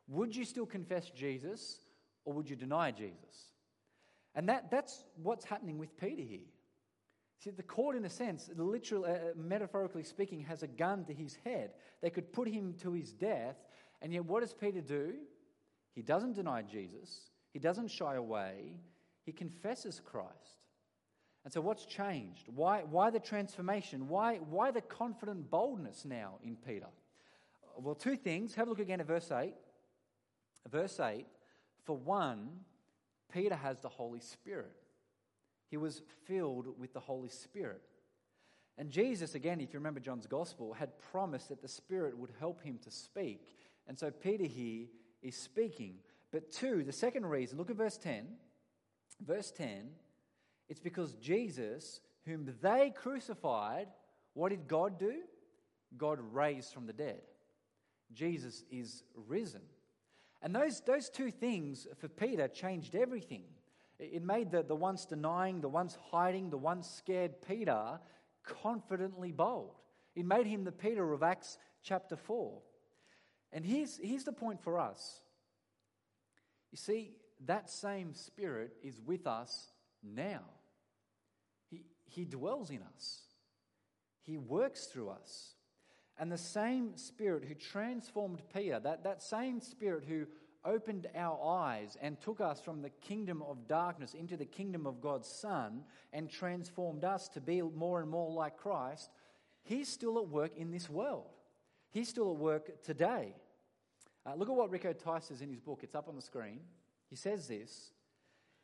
Would 0.08 0.36
you 0.36 0.44
still 0.44 0.66
confess 0.66 1.10
Jesus, 1.10 1.80
or 2.24 2.34
would 2.34 2.48
you 2.48 2.56
deny 2.56 2.90
Jesus? 2.90 3.54
And 4.34 4.48
that, 4.50 4.70
that's 4.70 5.04
what's 5.22 5.46
happening 5.46 5.78
with 5.78 5.96
Peter 5.96 6.22
here. 6.22 6.46
See, 7.38 7.50
the 7.50 7.62
court, 7.62 7.96
in 7.96 8.04
a 8.04 8.10
sense, 8.10 8.50
literally, 8.54 9.10
uh, 9.10 9.18
metaphorically 9.34 10.02
speaking, 10.02 10.40
has 10.42 10.62
a 10.62 10.66
gun 10.66 11.04
to 11.06 11.14
his 11.14 11.38
head. 11.44 11.70
They 12.02 12.10
could 12.10 12.32
put 12.32 12.48
him 12.48 12.74
to 12.82 12.92
his 12.92 13.12
death, 13.12 13.56
and 14.02 14.12
yet 14.12 14.26
what 14.26 14.40
does 14.40 14.52
Peter 14.52 14.82
do? 14.82 15.14
He 15.94 16.02
doesn't 16.02 16.34
deny 16.34 16.60
Jesus, 16.62 17.30
he 17.52 17.58
doesn't 17.58 17.88
shy 17.88 18.16
away, 18.16 18.76
he 19.24 19.32
confesses 19.32 20.00
Christ. 20.04 20.65
And 21.46 21.52
so, 21.52 21.60
what's 21.60 21.86
changed? 21.86 22.48
Why, 22.52 22.82
why 22.90 23.10
the 23.10 23.20
transformation? 23.20 24.08
Why, 24.08 24.38
why 24.38 24.72
the 24.72 24.80
confident 24.80 25.48
boldness 25.48 26.04
now 26.04 26.40
in 26.42 26.56
Peter? 26.56 26.88
Well, 27.78 27.94
two 27.94 28.16
things. 28.16 28.56
Have 28.56 28.66
a 28.66 28.70
look 28.70 28.80
again 28.80 28.98
at 28.98 29.06
verse 29.06 29.30
8. 29.30 29.54
Verse 30.68 30.98
8 30.98 31.24
For 31.84 31.96
one, 31.96 32.48
Peter 33.32 33.54
has 33.54 33.78
the 33.78 33.88
Holy 33.88 34.18
Spirit. 34.18 34.72
He 35.70 35.76
was 35.76 36.02
filled 36.24 36.76
with 36.80 36.92
the 36.92 36.98
Holy 36.98 37.28
Spirit. 37.28 37.82
And 38.76 38.90
Jesus, 38.90 39.36
again, 39.36 39.60
if 39.60 39.72
you 39.72 39.78
remember 39.78 40.00
John's 40.00 40.26
Gospel, 40.26 40.72
had 40.72 40.98
promised 41.12 41.50
that 41.50 41.62
the 41.62 41.68
Spirit 41.68 42.18
would 42.18 42.32
help 42.40 42.60
him 42.64 42.80
to 42.82 42.90
speak. 42.90 43.46
And 43.86 43.96
so 43.96 44.10
Peter 44.10 44.46
here 44.46 44.86
is 45.22 45.36
speaking. 45.36 45.98
But 46.32 46.50
two, 46.50 46.82
the 46.82 46.90
second 46.90 47.24
reason, 47.26 47.56
look 47.56 47.70
at 47.70 47.76
verse 47.76 47.98
10. 47.98 48.26
Verse 49.24 49.52
10, 49.52 49.90
it's 50.68 50.80
because 50.80 51.14
Jesus, 51.14 52.00
whom 52.24 52.52
they 52.60 52.92
crucified, 52.94 53.88
what 54.34 54.50
did 54.50 54.68
God 54.68 54.98
do? 54.98 55.22
God 55.96 56.18
raised 56.32 56.72
from 56.72 56.86
the 56.86 56.92
dead. 56.92 57.22
Jesus 58.12 58.64
is 58.70 59.02
risen. 59.14 59.62
And 60.42 60.54
those, 60.54 60.80
those 60.80 61.08
two 61.08 61.30
things 61.30 61.86
for 61.98 62.08
Peter 62.08 62.48
changed 62.48 62.94
everything. 62.94 63.44
It 63.98 64.22
made 64.22 64.50
the, 64.50 64.62
the 64.62 64.74
once 64.74 65.06
denying, 65.06 65.60
the 65.60 65.68
once 65.68 65.96
hiding, 66.10 66.50
the 66.50 66.58
once 66.58 66.88
scared 66.88 67.40
Peter 67.46 67.98
confidently 68.44 69.32
bold. 69.32 69.74
It 70.14 70.26
made 70.26 70.46
him 70.46 70.64
the 70.64 70.72
Peter 70.72 71.12
of 71.12 71.22
Acts 71.22 71.58
chapter 71.82 72.16
4. 72.16 72.60
And 73.52 73.64
here's, 73.64 73.98
here's 74.02 74.24
the 74.24 74.32
point 74.32 74.62
for 74.62 74.78
us. 74.78 75.20
You 76.70 76.78
see, 76.78 77.12
that 77.46 77.70
same 77.70 78.12
Spirit 78.12 78.72
is 78.82 79.00
with 79.00 79.26
us 79.26 79.72
now. 80.02 80.42
He, 82.06 82.24
dwells 82.24 82.70
in 82.70 82.80
us, 82.94 83.22
He 84.22 84.36
works 84.36 84.86
through 84.86 85.10
us. 85.10 85.54
And 86.18 86.32
the 86.32 86.38
same 86.38 86.96
Spirit 86.96 87.44
who 87.44 87.54
transformed 87.54 88.40
Peter, 88.54 88.80
that, 88.80 89.04
that 89.04 89.22
same 89.22 89.60
Spirit 89.60 90.04
who 90.08 90.26
opened 90.64 91.06
our 91.14 91.38
eyes 91.44 91.96
and 92.00 92.18
took 92.20 92.40
us 92.40 92.58
from 92.58 92.80
the 92.80 92.88
kingdom 92.88 93.42
of 93.42 93.68
darkness 93.68 94.14
into 94.14 94.36
the 94.36 94.46
kingdom 94.46 94.86
of 94.86 95.00
God's 95.02 95.28
Son 95.28 95.84
and 96.14 96.30
transformed 96.30 97.04
us 97.04 97.28
to 97.28 97.40
be 97.40 97.60
more 97.60 98.00
and 98.00 98.10
more 98.10 98.32
like 98.32 98.56
Christ, 98.56 99.10
He's 99.62 99.88
still 99.88 100.18
at 100.18 100.28
work 100.28 100.56
in 100.56 100.70
this 100.70 100.88
world. 100.88 101.26
He's 101.90 102.08
still 102.08 102.32
at 102.32 102.38
work 102.38 102.82
today. 102.82 103.34
Uh, 104.24 104.34
look 104.34 104.48
at 104.48 104.54
what 104.54 104.70
Rico 104.70 104.92
Tice 104.92 105.26
says 105.26 105.40
in 105.40 105.48
his 105.48 105.60
book. 105.60 105.80
It's 105.82 105.94
up 105.94 106.08
on 106.08 106.16
the 106.16 106.22
screen. 106.22 106.60
He 107.08 107.16
says 107.16 107.48
this 107.48 107.92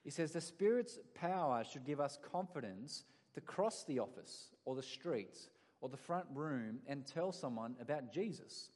He 0.05 0.11
says, 0.11 0.33
The 0.33 0.41
Spirit's 0.41 0.99
power 1.15 1.65
should 1.65 1.85
give 1.85 2.01
us 2.01 2.19
confidence 2.31 3.05
to 3.35 3.41
cross 3.41 3.85
the 3.85 3.99
office 3.99 4.51
or 4.65 4.75
the 4.75 4.83
streets 4.83 5.49
or 5.81 5.89
the 5.89 5.97
front 5.97 6.27
room 6.33 6.79
and 6.87 7.07
tell 7.07 7.33
someone 7.33 7.77
about 7.81 8.13
Jesus. 8.13 8.71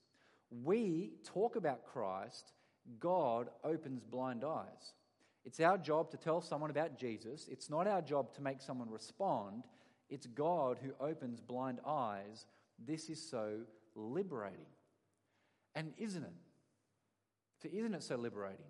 We 0.51 1.13
talk 1.25 1.57
about 1.57 1.85
Christ, 1.85 2.53
God 2.99 3.49
opens 3.65 4.05
blind 4.05 4.45
eyes. 4.45 4.95
It's 5.45 5.61
our 5.61 5.79
job 5.79 6.11
to 6.11 6.17
tell 6.17 6.41
someone 6.41 6.71
about 6.71 6.99
Jesus. 6.99 7.47
It's 7.51 7.71
not 7.71 7.87
our 7.87 8.03
job 8.03 8.35
to 8.35 8.43
make 8.43 8.61
someone 8.61 8.91
respond. 8.91 9.65
It's 10.09 10.27
God 10.27 10.79
who 10.83 10.93
opens 11.05 11.41
blind 11.41 11.79
eyes. 11.87 12.47
This 12.85 13.09
is 13.09 13.31
so 13.31 13.61
liberating. 13.95 14.67
And 15.75 15.93
isn't 15.99 16.25
it? 16.25 16.33
So, 17.63 17.69
isn't 17.73 17.95
it 17.95 18.03
so 18.03 18.17
liberating? 18.17 18.67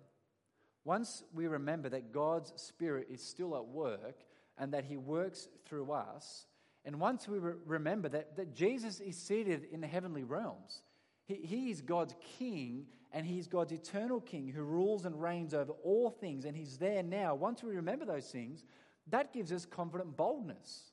Once 0.85 1.23
we 1.33 1.47
remember 1.47 1.89
that 1.89 2.13
God's 2.13 2.53
Spirit 2.55 3.07
is 3.11 3.21
still 3.21 3.55
at 3.55 3.65
work 3.65 4.19
and 4.57 4.73
that 4.73 4.85
He 4.85 4.97
works 4.97 5.47
through 5.65 5.91
us, 5.91 6.45
and 6.85 6.99
once 6.99 7.27
we 7.27 7.37
re- 7.37 7.53
remember 7.65 8.07
that, 8.09 8.37
that 8.37 8.53
Jesus 8.53 8.99
is 8.99 9.17
seated 9.17 9.67
in 9.71 9.81
the 9.81 9.87
heavenly 9.87 10.23
realms, 10.23 10.81
he, 11.25 11.35
he 11.35 11.69
is 11.69 11.81
God's 11.81 12.15
king 12.37 12.85
and 13.11 13.25
He's 13.25 13.47
God's 13.47 13.73
eternal 13.73 14.21
king 14.21 14.47
who 14.47 14.63
rules 14.63 15.05
and 15.05 15.21
reigns 15.21 15.53
over 15.53 15.73
all 15.83 16.09
things, 16.09 16.45
and 16.45 16.55
He's 16.55 16.77
there 16.77 17.03
now. 17.03 17.35
Once 17.35 17.63
we 17.63 17.75
remember 17.75 18.05
those 18.05 18.29
things, 18.29 18.63
that 19.07 19.33
gives 19.33 19.51
us 19.51 19.65
confident 19.65 20.15
boldness. 20.17 20.91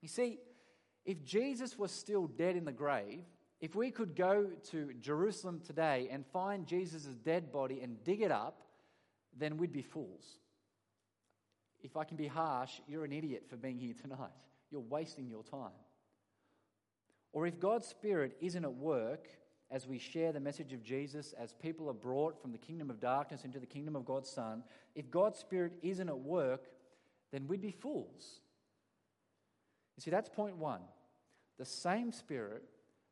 You 0.00 0.08
see, 0.08 0.38
if 1.04 1.24
Jesus 1.24 1.78
was 1.78 1.90
still 1.90 2.26
dead 2.26 2.56
in 2.56 2.64
the 2.64 2.72
grave, 2.72 3.24
if 3.60 3.74
we 3.74 3.90
could 3.90 4.14
go 4.14 4.46
to 4.70 4.92
Jerusalem 5.00 5.60
today 5.66 6.08
and 6.10 6.24
find 6.26 6.66
Jesus' 6.66 7.06
dead 7.24 7.50
body 7.50 7.80
and 7.80 8.02
dig 8.04 8.20
it 8.20 8.30
up, 8.30 8.62
then 9.36 9.56
we'd 9.56 9.72
be 9.72 9.82
fools. 9.82 10.38
If 11.82 11.96
I 11.96 12.04
can 12.04 12.16
be 12.16 12.26
harsh, 12.26 12.80
you're 12.86 13.04
an 13.04 13.12
idiot 13.12 13.44
for 13.48 13.56
being 13.56 13.78
here 13.78 13.94
tonight. 14.00 14.30
You're 14.70 14.80
wasting 14.80 15.28
your 15.28 15.42
time. 15.42 15.70
Or 17.32 17.46
if 17.46 17.60
God's 17.60 17.86
Spirit 17.86 18.36
isn't 18.40 18.64
at 18.64 18.74
work 18.74 19.28
as 19.70 19.86
we 19.86 19.98
share 19.98 20.32
the 20.32 20.40
message 20.40 20.72
of 20.72 20.82
Jesus, 20.82 21.34
as 21.38 21.52
people 21.52 21.88
are 21.88 21.94
brought 21.94 22.40
from 22.40 22.52
the 22.52 22.58
kingdom 22.58 22.90
of 22.90 23.00
darkness 23.00 23.44
into 23.44 23.60
the 23.60 23.66
kingdom 23.66 23.96
of 23.96 24.04
God's 24.04 24.30
Son, 24.30 24.64
if 24.94 25.10
God's 25.10 25.38
Spirit 25.38 25.72
isn't 25.82 26.08
at 26.08 26.18
work, 26.18 26.64
then 27.32 27.46
we'd 27.46 27.60
be 27.60 27.70
fools. 27.70 28.40
You 29.96 30.02
see, 30.02 30.10
that's 30.10 30.28
point 30.28 30.56
one. 30.56 30.80
The 31.58 31.66
same 31.66 32.12
Spirit, 32.12 32.62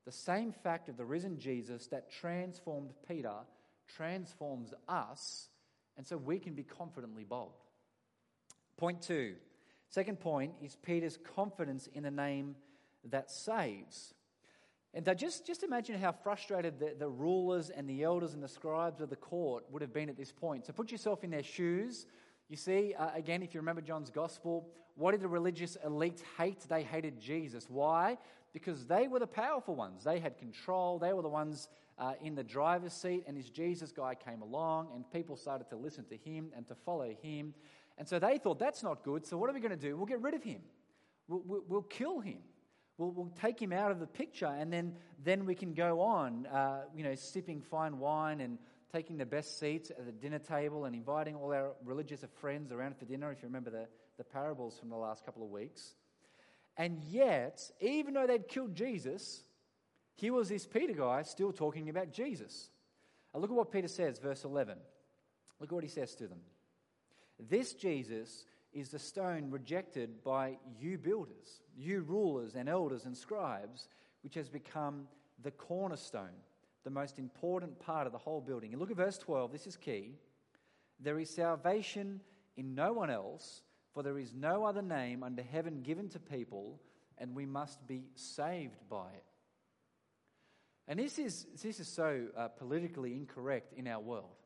the 0.07 0.13
same 0.13 0.53
fact 0.53 0.89
of 0.89 0.97
the 0.97 1.05
risen 1.05 1.39
Jesus 1.39 1.89
that 1.89 2.11
transformed 2.11 2.95
Peter 3.07 3.35
transforms 3.97 4.73
us 4.89 5.49
and 5.97 6.07
so 6.07 6.17
we 6.17 6.39
can 6.39 6.55
be 6.55 6.63
confidently 6.63 7.25
bold. 7.25 7.53
Point 8.77 9.03
two. 9.03 9.35
Second 9.89 10.21
point 10.21 10.53
is 10.61 10.77
Peter's 10.77 11.19
confidence 11.35 11.89
in 11.95 12.03
the 12.03 12.11
name 12.11 12.57
that 13.11 13.31
saves. 13.31 14.15
And 14.93 15.07
just, 15.17 15.47
just 15.47 15.63
imagine 15.63 16.01
how 16.01 16.13
frustrated 16.13 16.79
the, 16.79 16.95
the 16.99 17.09
rulers 17.09 17.71
and 17.71 17.89
the 17.89 18.03
elders 18.03 18.35
and 18.35 18.43
the 18.43 18.49
scribes 18.49 19.01
of 19.01 19.11
the 19.11 19.17
court 19.17 19.65
would 19.71 19.83
have 19.83 19.93
been 19.93 20.09
at 20.09 20.17
this 20.17 20.33
point. 20.33 20.67
So 20.67 20.73
put 20.73 20.91
yourself 20.91 21.23
in 21.23 21.31
their 21.31 21.43
shoes. 21.43 22.07
You 22.49 22.57
see, 22.57 22.95
uh, 22.95 23.11
again, 23.15 23.43
if 23.43 23.55
you 23.55 23.61
remember 23.61 23.83
John's 23.83 24.11
gospel, 24.11 24.69
what 24.95 25.13
did 25.13 25.21
the 25.21 25.29
religious 25.29 25.77
elite 25.85 26.23
hate? 26.39 26.61
They 26.69 26.83
hated 26.83 27.21
Jesus. 27.21 27.69
Why? 27.69 28.17
Because 28.55 28.87
they 28.87 29.07
were 29.07 29.19
the 29.19 29.27
powerful 29.27 29.75
ones. 29.75 30.05
They 30.05 30.19
had 30.19 30.39
control. 30.39 30.99
They 30.99 31.13
were 31.13 31.23
the 31.23 31.29
ones 31.29 31.69
uh, 31.99 32.15
in 32.23 32.35
the 32.35 32.45
driver's 32.45 32.95
seat, 32.95 33.25
and 33.27 33.37
this 33.37 33.51
Jesus 33.51 33.93
guy 33.93 34.15
came 34.15 34.41
along, 34.41 34.89
and 34.95 35.11
people 35.11 35.37
started 35.37 35.69
to 35.71 35.77
listen 35.77 36.05
to 36.07 36.17
him 36.17 36.53
and 36.57 36.67
to 36.69 36.75
follow 36.75 37.15
him. 37.23 37.53
And 37.99 38.07
so 38.07 38.19
they 38.19 38.39
thought, 38.39 38.59
that's 38.59 38.83
not 38.83 39.03
good. 39.03 39.27
So 39.27 39.39
what 39.39 39.49
are 39.49 39.53
we 39.53 39.61
going 39.61 39.71
to 39.71 39.77
do? 39.77 39.97
We'll 39.97 40.07
get 40.07 40.21
rid 40.21 40.35
of 40.35 40.43
him, 40.43 40.61
we'll, 41.29 41.43
we'll, 41.45 41.63
we'll 41.69 41.83
kill 41.83 42.21
him. 42.21 42.39
We'll, 42.99 43.11
we'll, 43.11 43.33
take 43.39 43.61
him 43.61 43.75
out 43.75 43.91
of 43.91 44.01
the 44.01 44.07
picture, 44.07 44.47
and 44.47 44.73
then, 44.73 44.97
then 45.23 45.45
we 45.45 45.55
can 45.55 45.75
go 45.75 46.01
on, 46.01 46.47
uh, 46.47 46.85
you 46.95 47.05
know, 47.05 47.15
sipping 47.15 47.61
fine 47.61 47.99
wine 47.99 48.41
and 48.41 48.57
taking 48.91 49.19
the 49.19 49.27
best 49.27 49.61
seats 49.61 49.91
at 49.91 50.07
the 50.07 50.13
dinner 50.13 50.39
table 50.39 50.87
and 50.87 50.97
inviting 50.97 51.35
all 51.35 51.53
our 51.53 51.73
religious 51.85 52.25
friends 52.41 52.73
around 52.73 52.97
for 52.97 53.05
dinner, 53.05 53.31
if 53.31 53.43
you 53.43 53.49
remember 53.49 53.69
the, 53.69 53.87
the 54.17 54.25
parables 54.25 54.79
from 54.79 54.89
the 54.89 54.97
last 54.97 55.27
couple 55.27 55.43
of 55.43 55.51
weeks. 55.51 55.95
And 56.79 56.99
yet, 57.11 57.71
even 57.83 58.15
though 58.15 58.27
they'd 58.27 58.49
killed 58.49 58.75
Jesus, 58.75 59.43
here 60.15 60.33
was 60.33 60.49
this 60.49 60.67
Peter 60.67 60.95
guy 60.95 61.23
still 61.23 61.53
talking 61.53 61.91
about 61.91 62.11
Jesus. 62.11 62.71
Look 63.35 63.51
at 63.51 63.57
what 63.57 63.71
Peter 63.71 63.89
says, 63.89 64.19
verse 64.19 64.45
11. 64.45 64.79
Look 65.61 65.71
at 65.71 65.75
what 65.75 65.85
he 65.85 65.91
says 65.91 66.15
to 66.17 66.27
them. 66.27 66.41
This 67.39 67.75
Jesus 67.75 68.45
is 68.73 68.91
the 68.91 68.99
stone 68.99 69.51
rejected 69.51 70.23
by 70.23 70.59
you 70.79 70.99
builders, 70.99 71.63
you 71.77 72.03
rulers 72.03 72.55
and 72.55 72.69
elders 72.69 73.05
and 73.05 73.17
scribes, 73.17 73.89
which 74.23 74.35
has 74.35 74.49
become 74.49 75.07
the 75.43 75.51
cornerstone, 75.51 76.37
the 76.85 76.91
most 76.91 77.19
important 77.19 77.79
part 77.79 78.07
of 78.07 78.13
the 78.13 78.19
whole 78.19 78.41
building. 78.41 78.73
And 78.73 78.81
look 78.81 78.91
at 78.91 78.97
verse 78.97 79.19
12, 79.19 79.53
this 79.53 79.67
is 79.67 79.77
key. 79.77 80.13
There 81.01 81.19
is 81.19 81.31
salvation 81.31 82.21
in 82.57 82.75
no 82.75 82.93
one 82.93 83.11
else, 83.11 83.63
for 83.93 84.03
there 84.03 84.19
is 84.19 84.33
no 84.35 84.65
other 84.65 84.83
name 84.83 85.23
under 85.23 85.43
heaven 85.43 85.83
given 85.83 86.09
to 86.11 86.19
people, 86.19 86.81
and 87.19 87.35
we 87.35 87.47
must 87.47 87.87
be 87.87 88.05
saved 88.15 88.89
by 88.89 89.09
it. 89.15 89.25
And 90.89 90.99
this 90.99 91.19
is, 91.19 91.47
this 91.63 91.81
is 91.81 91.89
so 91.89 92.27
uh, 92.37 92.49
politically 92.49 93.15
incorrect 93.15 93.73
in 93.75 93.89
our 93.89 94.01
world. 94.01 94.37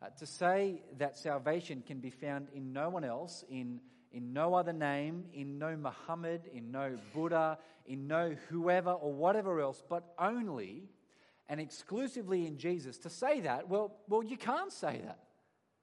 Uh, 0.00 0.06
to 0.18 0.26
say 0.26 0.80
that 0.98 1.16
salvation 1.16 1.82
can 1.86 1.98
be 1.98 2.10
found 2.10 2.48
in 2.54 2.72
no 2.72 2.88
one 2.88 3.04
else, 3.04 3.44
in, 3.50 3.80
in 4.12 4.32
no 4.32 4.54
other 4.54 4.72
name, 4.72 5.24
in 5.32 5.58
no 5.58 5.76
Muhammad, 5.76 6.42
in 6.52 6.70
no 6.70 6.96
Buddha, 7.12 7.58
in 7.86 8.06
no 8.06 8.36
whoever 8.48 8.92
or 8.92 9.12
whatever 9.12 9.60
else, 9.60 9.82
but 9.88 10.14
only 10.18 10.88
and 11.48 11.60
exclusively 11.60 12.46
in 12.46 12.58
Jesus, 12.58 12.98
to 12.98 13.10
say 13.10 13.40
that, 13.40 13.68
well, 13.68 13.96
well 14.06 14.22
you 14.22 14.36
can't 14.36 14.72
say 14.72 15.00
that 15.04 15.18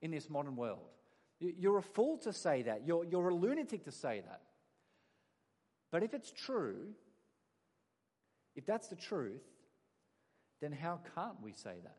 in 0.02 0.12
this 0.12 0.30
modern 0.30 0.56
world. 0.56 0.88
You're 1.40 1.80
a 1.80 1.84
fool 1.84 2.18
to 2.20 2.32
say 2.32 2.62
that. 2.64 2.84
You're, 2.86 3.04
you're 3.04 3.30
a 3.30 3.36
lunatic 3.36 3.84
to 3.86 3.92
say 3.92 4.22
that. 4.26 4.42
But 5.92 6.04
if 6.04 6.14
it's 6.14 6.32
true, 6.32 6.94
if 8.56 8.66
that's 8.66 8.88
the 8.88 8.96
truth, 8.96 9.44
then 10.62 10.72
how 10.72 11.00
can't 11.16 11.42
we 11.42 11.52
say 11.52 11.76
that? 11.84 11.98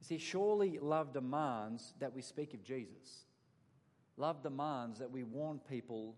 You 0.00 0.06
see, 0.06 0.18
surely 0.18 0.78
love 0.80 1.12
demands 1.12 1.94
that 1.98 2.14
we 2.14 2.22
speak 2.22 2.54
of 2.54 2.64
Jesus. 2.64 3.26
love 4.16 4.42
demands 4.42 4.98
that 4.98 5.10
we 5.10 5.22
warn 5.22 5.60
people 5.68 6.14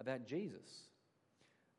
about 0.00 0.26
Jesus. 0.26 0.88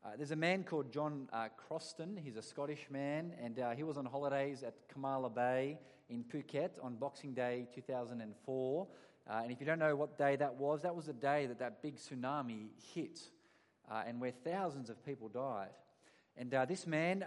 Uh, 0.03 0.09
there's 0.17 0.31
a 0.31 0.35
man 0.35 0.63
called 0.63 0.91
John 0.91 1.29
uh, 1.31 1.47
Chroston. 1.57 2.17
He's 2.17 2.35
a 2.35 2.41
Scottish 2.41 2.87
man, 2.89 3.33
and 3.41 3.59
uh, 3.59 3.71
he 3.71 3.83
was 3.83 3.97
on 3.97 4.05
holidays 4.05 4.63
at 4.63 4.73
Kamala 4.91 5.29
Bay 5.29 5.77
in 6.09 6.23
Phuket 6.23 6.71
on 6.81 6.95
Boxing 6.95 7.33
Day 7.33 7.67
2004. 7.73 8.87
Uh, 9.29 9.39
and 9.43 9.51
if 9.51 9.59
you 9.59 9.65
don't 9.65 9.79
know 9.79 9.95
what 9.95 10.17
day 10.17 10.35
that 10.35 10.55
was, 10.55 10.81
that 10.81 10.95
was 10.95 11.05
the 11.05 11.13
day 11.13 11.45
that 11.45 11.59
that 11.59 11.81
big 11.81 11.97
tsunami 11.97 12.69
hit, 12.93 13.19
uh, 13.89 14.03
and 14.07 14.19
where 14.19 14.31
thousands 14.31 14.89
of 14.89 15.05
people 15.05 15.29
died. 15.29 15.69
And 16.37 16.53
uh, 16.53 16.65
this 16.65 16.87
man, 16.87 17.23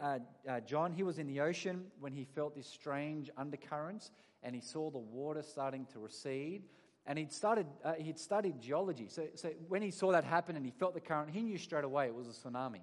John, 0.67 0.93
he 0.93 1.03
was 1.03 1.19
in 1.19 1.27
the 1.27 1.41
ocean 1.41 1.87
when 2.01 2.13
he 2.13 2.25
felt 2.25 2.55
this 2.55 2.67
strange 2.67 3.31
undercurrents 3.37 4.11
and 4.43 4.55
he 4.55 4.61
saw 4.61 4.91
the 4.91 4.99
water 4.99 5.43
starting 5.43 5.87
to 5.93 5.99
recede. 5.99 6.63
And 7.07 7.19
he'd, 7.19 7.33
started, 7.33 7.67
uh, 7.85 7.95
he'd 7.95 8.19
studied 8.19 8.61
geology. 8.61 9.09
So, 9.09 9.27
so 9.35 9.51
when 9.69 9.83
he 9.83 9.91
saw 9.91 10.13
that 10.13 10.25
happen 10.25 10.57
and 10.57 10.65
he 10.65 10.73
felt 10.73 10.95
the 10.95 11.01
current, 11.01 11.31
he 11.31 11.43
knew 11.43 11.59
straight 11.59 11.85
away 11.85 12.07
it 12.07 12.15
was 12.15 12.29
a 12.29 12.31
tsunami. 12.31 12.81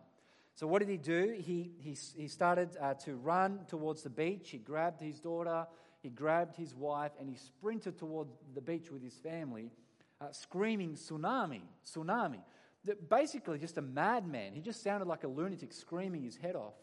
So 0.53 0.67
what 0.67 0.79
did 0.79 0.89
he 0.89 0.97
do? 0.97 1.35
He, 1.39 1.71
he, 1.79 1.97
he 2.15 2.27
started 2.27 2.69
uh, 2.79 2.95
to 3.05 3.15
run 3.15 3.61
towards 3.67 4.03
the 4.03 4.09
beach. 4.09 4.49
He 4.51 4.57
grabbed 4.57 5.01
his 5.01 5.19
daughter, 5.19 5.65
he 6.01 6.09
grabbed 6.09 6.55
his 6.55 6.75
wife, 6.75 7.11
and 7.19 7.29
he 7.29 7.35
sprinted 7.35 7.97
toward 7.97 8.27
the 8.53 8.61
beach 8.61 8.91
with 8.91 9.01
his 9.01 9.15
family, 9.15 9.71
uh, 10.19 10.31
screaming, 10.31 10.93
Tsunami, 10.93 11.61
tsunami. 11.85 12.41
That 12.85 13.09
basically, 13.09 13.59
just 13.59 13.77
a 13.77 13.81
madman. 13.81 14.53
He 14.53 14.61
just 14.61 14.83
sounded 14.83 15.07
like 15.07 15.23
a 15.23 15.27
lunatic 15.27 15.71
screaming 15.73 16.23
his 16.23 16.35
head 16.35 16.55
off. 16.55 16.73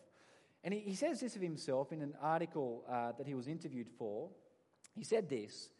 And 0.63 0.73
he, 0.75 0.81
he 0.81 0.95
says 0.95 1.21
this 1.21 1.37
of 1.37 1.43
himself 1.43 1.93
in 1.93 2.03
an 2.03 2.15
article 2.21 2.85
uh, 2.89 3.13
that 3.19 3.27
he 3.27 3.35
was 3.35 3.49
interviewed 3.49 3.89
for. 3.99 4.31
He 4.95 5.05
said 5.05 5.29
this 5.29 5.71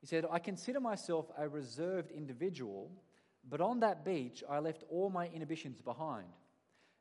he 0.00 0.06
said, 0.06 0.24
I 0.30 0.38
consider 0.38 0.80
myself 0.80 1.26
a 1.36 1.48
reserved 1.48 2.10
individual, 2.12 2.90
but 3.48 3.60
on 3.60 3.80
that 3.80 4.04
beach, 4.04 4.44
I 4.48 4.58
left 4.58 4.84
all 4.90 5.10
my 5.10 5.26
inhibitions 5.28 5.80
behind. 5.80 6.28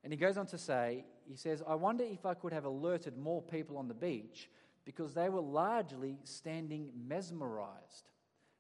And 0.04 0.14
he 0.14 0.18
goes 0.18 0.38
on 0.38 0.48
to 0.48 0.58
say, 0.58 1.06
he 1.28 1.36
says, 1.36 1.62
I 1.68 1.76
wonder 1.76 2.04
if 2.04 2.26
I 2.26 2.36
could 2.36 2.54
have 2.54 2.66
alerted 2.66 3.18
more 3.18 3.42
people 3.42 3.78
on 3.78 3.88
the 3.88 3.94
beach 3.94 4.50
because 4.86 5.14
they 5.14 5.30
were 5.30 5.42
largely 5.42 6.18
standing 6.24 6.92
mesmerized, 7.08 8.10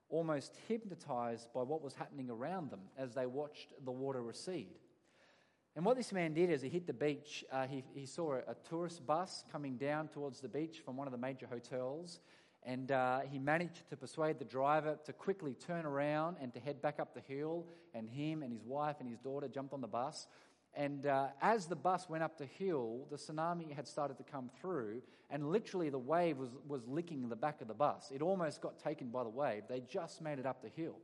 almost 0.09 0.55
hypnotized 0.67 1.47
by 1.53 1.61
what 1.61 1.81
was 1.81 1.93
happening 1.93 2.29
around 2.29 2.71
them 2.71 2.81
as 2.97 3.13
they 3.13 3.25
watched 3.25 3.67
the 3.83 3.91
water 3.91 4.21
recede. 4.21 4.79
And 5.75 5.83
what 5.83 5.97
this 5.97 6.13
man 6.13 6.33
did 6.33 6.51
as 6.51 6.61
he 6.61 6.69
hit 6.69 6.87
the 6.87 6.93
beach, 6.93 7.43
uh, 7.51 7.67
he, 7.67 7.83
he 7.93 8.05
saw 8.05 8.35
a, 8.35 8.37
a 8.51 8.55
tourist 8.69 9.05
bus 9.05 9.43
coming 9.51 9.75
down 9.75 10.07
towards 10.07 10.39
the 10.39 10.47
beach 10.47 10.81
from 10.85 10.95
one 10.95 11.05
of 11.05 11.11
the 11.11 11.17
major 11.17 11.47
hotels. 11.47 12.21
And 12.63 12.91
uh, 12.91 13.19
he 13.29 13.37
managed 13.39 13.89
to 13.89 13.97
persuade 13.97 14.39
the 14.39 14.45
driver 14.45 14.97
to 15.05 15.13
quickly 15.13 15.53
turn 15.53 15.85
around 15.85 16.37
and 16.41 16.53
to 16.53 16.59
head 16.59 16.81
back 16.81 16.99
up 16.99 17.13
the 17.13 17.21
hill. 17.21 17.65
And 17.93 18.09
him 18.09 18.41
and 18.41 18.53
his 18.53 18.63
wife 18.63 18.95
and 19.01 19.09
his 19.09 19.19
daughter 19.19 19.49
jumped 19.49 19.73
on 19.73 19.81
the 19.81 19.87
bus. 19.87 20.27
And 20.75 21.05
uh, 21.05 21.27
as 21.41 21.67
the 21.67 21.75
bus 21.75 22.09
went 22.09 22.23
up 22.23 22.37
the 22.37 22.45
hill, 22.45 23.07
the 23.09 23.15
tsunami 23.15 23.73
had 23.73 23.87
started 23.87 24.17
to 24.17 24.23
come 24.23 24.49
through, 24.59 25.01
and 25.29 25.49
literally 25.49 25.89
the 25.89 25.97
wave 25.97 26.37
was, 26.37 26.49
was 26.67 26.85
licking 26.85 27.29
the 27.29 27.35
back 27.35 27.61
of 27.61 27.69
the 27.69 27.73
bus. 27.73 28.11
It 28.13 28.21
almost 28.21 28.61
got 28.61 28.77
taken 28.77 29.07
by 29.07 29.23
the 29.23 29.29
wave. 29.29 29.63
They 29.69 29.81
just 29.81 30.21
made 30.21 30.37
it 30.37 30.45
up 30.45 30.61
the 30.61 30.69
hill. 30.69 30.97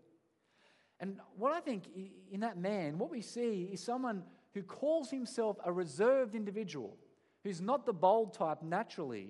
And 0.99 1.17
what 1.37 1.53
I 1.53 1.61
think 1.61 1.85
in 2.31 2.41
that 2.41 2.57
man, 2.57 2.97
what 2.97 3.09
we 3.09 3.21
see 3.21 3.69
is 3.71 3.81
someone 3.81 4.23
who 4.53 4.61
calls 4.61 5.09
himself 5.09 5.57
a 5.63 5.71
reserved 5.71 6.35
individual, 6.35 6.97
who's 7.43 7.61
not 7.61 7.85
the 7.85 7.93
bold 7.93 8.33
type 8.33 8.61
naturally, 8.61 9.29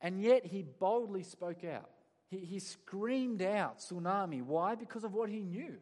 and 0.00 0.22
yet 0.22 0.46
he 0.46 0.62
boldly 0.62 1.22
spoke 1.22 1.62
out. 1.62 1.90
He, 2.30 2.38
he 2.38 2.58
screamed 2.58 3.42
out 3.42 3.78
tsunami. 3.78 4.42
Why? 4.42 4.74
Because 4.74 5.04
of 5.04 5.12
what 5.12 5.28
he 5.28 5.40
knew. 5.40 5.76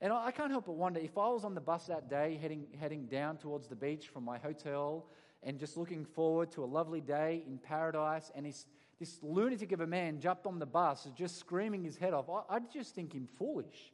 And 0.00 0.12
I, 0.12 0.30
can't 0.30 0.50
help 0.50 0.66
but 0.66 0.72
wonder 0.72 1.00
if 1.00 1.16
I 1.16 1.28
was 1.28 1.44
on 1.44 1.54
the 1.54 1.60
bus 1.60 1.86
that 1.86 2.10
day 2.10 2.38
heading, 2.40 2.66
heading 2.78 3.06
down 3.06 3.38
towards 3.38 3.66
the 3.66 3.76
beach 3.76 4.08
from 4.08 4.24
my 4.24 4.36
hotel 4.38 5.06
and 5.42 5.58
just 5.58 5.76
looking 5.76 6.04
forward 6.04 6.50
to 6.52 6.64
a 6.64 6.66
lovely 6.66 7.00
day 7.00 7.44
in 7.46 7.58
paradise, 7.58 8.30
and 8.34 8.44
this, 8.44 8.66
this 8.98 9.18
lunatic 9.22 9.72
of 9.72 9.80
a 9.80 9.86
man 9.86 10.20
jumped 10.20 10.46
on 10.46 10.58
the 10.58 10.66
bus 10.66 11.08
just 11.16 11.38
screaming 11.38 11.82
his 11.82 11.96
head 11.96 12.12
off, 12.12 12.28
I, 12.28 12.56
I'd 12.56 12.70
just 12.70 12.94
think 12.94 13.14
him 13.14 13.26
foolish. 13.38 13.92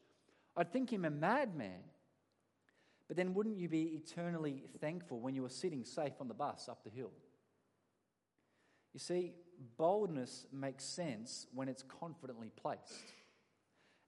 I'd 0.57 0.73
think 0.73 0.93
him 0.93 1.05
a 1.05 1.11
madman. 1.11 1.81
But 3.07 3.17
then 3.17 3.35
wouldn't 3.35 3.59
you 3.59 3.69
be 3.69 4.03
eternally 4.03 4.65
thankful 4.81 5.21
when 5.21 5.35
you 5.35 5.43
were 5.43 5.51
sitting 5.51 5.85
safe 5.85 6.15
on 6.21 6.29
the 6.29 6.35
bus 6.35 6.69
up 6.69 6.83
the 6.83 6.91
hill? 6.91 7.13
You 8.93 9.01
see, 9.01 9.35
boldness 9.77 10.47
makes 10.53 10.85
sense 10.85 11.47
when 11.55 11.69
it's 11.69 11.83
confidently 11.83 12.51
placed. 12.57 12.93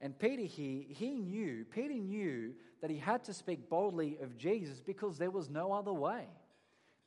And 0.05 0.17
Peter 0.17 0.43
here, 0.43 0.85
he 0.87 1.15
knew, 1.15 1.65
Peter 1.65 1.95
knew 1.95 2.53
that 2.81 2.91
he 2.91 2.99
had 2.99 3.25
to 3.25 3.35
speak 3.35 3.69
boldly 3.69 4.19
of 4.23 4.37
Jesus 4.37 4.79
because 4.79 5.19
there 5.19 5.33
was 5.33 5.51
no 5.51 5.73
other 5.73 5.93
way. 5.93 6.29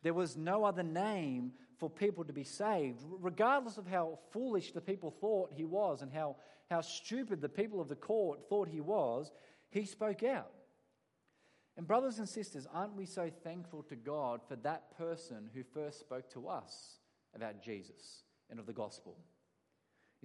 There 0.04 0.14
was 0.14 0.36
no 0.36 0.66
other 0.66 0.84
name 0.84 1.54
for 1.78 1.90
people 1.90 2.26
to 2.26 2.34
be 2.34 2.44
saved, 2.44 3.00
regardless 3.22 3.78
of 3.78 3.88
how 3.88 4.18
foolish 4.32 4.74
the 4.74 4.82
people 4.82 5.12
thought 5.12 5.54
he 5.54 5.64
was 5.64 6.02
and 6.02 6.12
how, 6.12 6.36
how 6.70 6.82
stupid 6.82 7.40
the 7.40 7.48
people 7.48 7.80
of 7.80 7.88
the 7.88 7.96
court 7.96 8.50
thought 8.50 8.68
he 8.68 8.82
was. 8.82 9.32
He 9.70 9.86
spoke 9.86 10.24
out. 10.24 10.52
And, 11.78 11.88
brothers 11.88 12.18
and 12.18 12.28
sisters, 12.28 12.68
aren't 12.74 12.98
we 12.98 13.06
so 13.06 13.30
thankful 13.44 13.84
to 13.84 13.96
God 13.96 14.42
for 14.48 14.56
that 14.58 14.98
person 14.98 15.50
who 15.54 15.62
first 15.64 16.00
spoke 16.00 16.30
to 16.32 16.50
us? 16.50 16.98
about 17.38 17.62
Jesus 17.62 18.24
and 18.50 18.60
of 18.60 18.66
the 18.66 18.74
gospel. 18.74 19.16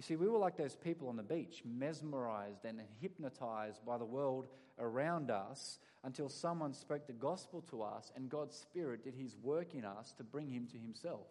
You 0.03 0.07
see, 0.07 0.15
we 0.17 0.27
were 0.27 0.37
like 0.37 0.57
those 0.57 0.75
people 0.75 1.07
on 1.07 1.15
the 1.15 1.23
beach, 1.23 1.61
mesmerized 1.63 2.65
and 2.65 2.81
hypnotized 2.99 3.85
by 3.85 3.97
the 3.97 4.03
world 4.03 4.47
around 4.77 5.31
us 5.31 5.79
until 6.03 6.27
someone 6.27 6.73
spoke 6.73 7.07
the 7.07 7.13
gospel 7.13 7.61
to 7.69 7.81
us 7.83 8.11
and 8.13 8.29
God's 8.29 8.57
Spirit 8.57 9.05
did 9.05 9.15
his 9.15 9.37
work 9.41 9.73
in 9.73 9.85
us 9.85 10.11
to 10.17 10.25
bring 10.25 10.49
him 10.49 10.67
to 10.73 10.77
himself. 10.77 11.27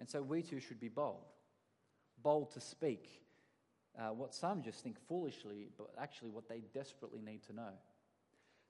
And 0.00 0.10
so 0.10 0.20
we 0.20 0.42
too 0.42 0.58
should 0.58 0.80
be 0.80 0.88
bold, 0.88 1.22
bold 2.24 2.52
to 2.54 2.60
speak 2.60 3.22
uh, 3.96 4.08
what 4.08 4.34
some 4.34 4.60
just 4.60 4.82
think 4.82 4.96
foolishly, 5.06 5.68
but 5.78 5.90
actually 6.02 6.30
what 6.30 6.48
they 6.48 6.60
desperately 6.74 7.20
need 7.24 7.44
to 7.44 7.52
know. 7.54 7.72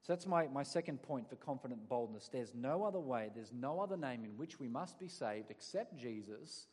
So 0.03 0.13
that's 0.13 0.27
my, 0.27 0.47
my 0.49 0.63
second 0.63 1.03
point 1.03 1.27
for 1.27 1.37
confident 1.37 1.89
boldness. 1.89 2.29
There's 2.31 2.55
no 2.55 2.85
other 2.85 3.01
way, 3.01 3.31
there's 3.35 3.55
no 3.55 3.81
other 3.81 3.97
name 3.97 4.27
in 4.27 4.37
which 4.37 4.61
we 4.61 4.69
must 4.69 5.01
be 5.01 5.09
saved 5.09 5.51
except 5.51 5.97
Jesus, 5.97 6.67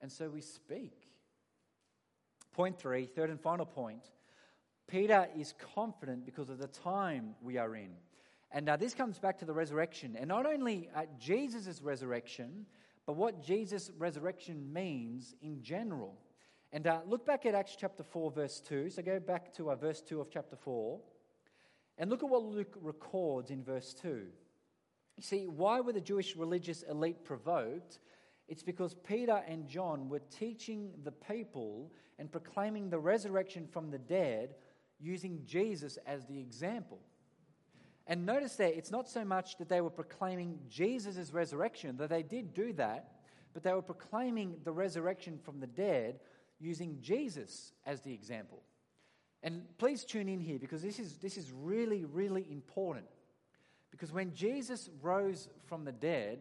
and 0.00 0.10
so 0.10 0.28
we 0.28 0.40
speak. 0.40 1.08
Point 2.52 2.78
three, 2.78 3.06
third 3.06 3.30
and 3.30 3.40
final 3.40 3.66
point 3.66 4.10
Peter 4.90 5.28
is 5.38 5.54
confident 5.74 6.24
because 6.24 6.50
of 6.50 6.58
the 6.58 6.66
time 6.66 7.34
we 7.40 7.56
are 7.56 7.76
in. 7.76 7.90
And 8.50 8.68
uh, 8.68 8.76
this 8.76 8.92
comes 8.92 9.18
back 9.20 9.38
to 9.38 9.44
the 9.44 9.52
resurrection. 9.52 10.16
And 10.18 10.26
not 10.28 10.46
only 10.46 10.90
uh, 10.96 11.02
Jesus' 11.18 11.80
resurrection, 11.80 12.66
but 13.06 13.14
what 13.14 13.42
Jesus' 13.42 13.92
resurrection 13.96 14.72
means 14.72 15.36
in 15.42 15.62
general. 15.62 16.16
And 16.72 16.86
uh, 16.86 17.00
look 17.06 17.24
back 17.24 17.46
at 17.46 17.54
Acts 17.54 17.76
chapter 17.78 18.02
4, 18.02 18.32
verse 18.32 18.60
2. 18.60 18.90
So 18.90 19.02
go 19.02 19.20
back 19.20 19.54
to 19.54 19.70
uh, 19.70 19.76
verse 19.76 20.00
2 20.00 20.20
of 20.20 20.30
chapter 20.30 20.56
4. 20.56 20.98
And 21.98 22.10
look 22.10 22.24
at 22.24 22.28
what 22.28 22.42
Luke 22.42 22.76
records 22.80 23.50
in 23.50 23.62
verse 23.62 23.94
2. 23.94 24.08
You 24.08 25.22
see, 25.22 25.46
why 25.46 25.80
were 25.80 25.92
the 25.92 26.00
Jewish 26.00 26.34
religious 26.34 26.82
elite 26.82 27.24
provoked? 27.24 28.00
It's 28.50 28.64
because 28.64 28.94
Peter 28.94 29.44
and 29.46 29.68
John 29.68 30.08
were 30.08 30.18
teaching 30.18 30.90
the 31.04 31.12
people 31.12 31.92
and 32.18 32.30
proclaiming 32.30 32.90
the 32.90 32.98
resurrection 32.98 33.68
from 33.70 33.92
the 33.92 33.98
dead 33.98 34.56
using 34.98 35.42
Jesus 35.46 35.98
as 36.04 36.26
the 36.26 36.38
example. 36.38 36.98
And 38.08 38.26
notice 38.26 38.56
there, 38.56 38.72
it's 38.74 38.90
not 38.90 39.08
so 39.08 39.24
much 39.24 39.56
that 39.58 39.68
they 39.68 39.80
were 39.80 39.88
proclaiming 39.88 40.58
Jesus' 40.68 41.32
resurrection, 41.32 41.96
though 41.96 42.08
they 42.08 42.24
did 42.24 42.52
do 42.52 42.72
that, 42.72 43.12
but 43.54 43.62
they 43.62 43.72
were 43.72 43.82
proclaiming 43.82 44.56
the 44.64 44.72
resurrection 44.72 45.38
from 45.38 45.60
the 45.60 45.68
dead 45.68 46.18
using 46.58 46.98
Jesus 47.00 47.72
as 47.86 48.00
the 48.00 48.12
example. 48.12 48.62
And 49.44 49.62
please 49.78 50.04
tune 50.04 50.28
in 50.28 50.40
here 50.40 50.58
because 50.58 50.82
this 50.82 50.98
is, 50.98 51.18
this 51.18 51.36
is 51.36 51.52
really, 51.52 52.04
really 52.04 52.46
important. 52.50 53.06
Because 53.92 54.10
when 54.10 54.34
Jesus 54.34 54.90
rose 55.00 55.48
from 55.66 55.84
the 55.84 55.92
dead, 55.92 56.40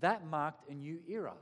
that 0.00 0.26
marked 0.26 0.70
a 0.70 0.74
new 0.74 1.00
era. 1.06 1.34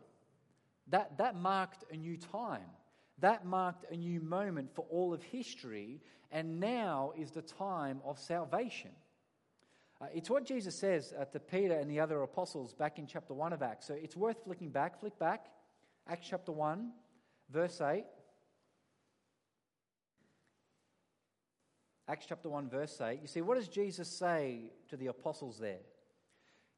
That, 0.90 1.18
that 1.18 1.36
marked 1.36 1.84
a 1.92 1.96
new 1.96 2.16
time. 2.16 2.70
That 3.18 3.44
marked 3.44 3.90
a 3.90 3.96
new 3.96 4.20
moment 4.20 4.74
for 4.74 4.84
all 4.90 5.12
of 5.12 5.22
history. 5.22 6.00
And 6.30 6.60
now 6.60 7.12
is 7.16 7.30
the 7.30 7.42
time 7.42 8.00
of 8.04 8.18
salvation. 8.18 8.90
Uh, 10.00 10.06
it's 10.14 10.30
what 10.30 10.44
Jesus 10.44 10.78
says 10.78 11.12
uh, 11.18 11.24
to 11.26 11.40
Peter 11.40 11.74
and 11.74 11.90
the 11.90 11.98
other 11.98 12.22
apostles 12.22 12.72
back 12.72 12.98
in 12.98 13.06
chapter 13.06 13.34
1 13.34 13.52
of 13.52 13.62
Acts. 13.62 13.86
So 13.86 13.94
it's 13.94 14.16
worth 14.16 14.44
flicking 14.44 14.70
back. 14.70 15.00
Flick 15.00 15.18
back. 15.18 15.46
Acts 16.08 16.28
chapter 16.30 16.52
1, 16.52 16.90
verse 17.50 17.80
8. 17.80 18.04
Acts 22.08 22.26
chapter 22.26 22.48
1, 22.48 22.70
verse 22.70 22.98
8. 23.00 23.18
You 23.20 23.28
see, 23.28 23.42
what 23.42 23.56
does 23.56 23.68
Jesus 23.68 24.08
say 24.08 24.72
to 24.88 24.96
the 24.96 25.08
apostles 25.08 25.58
there? 25.58 25.80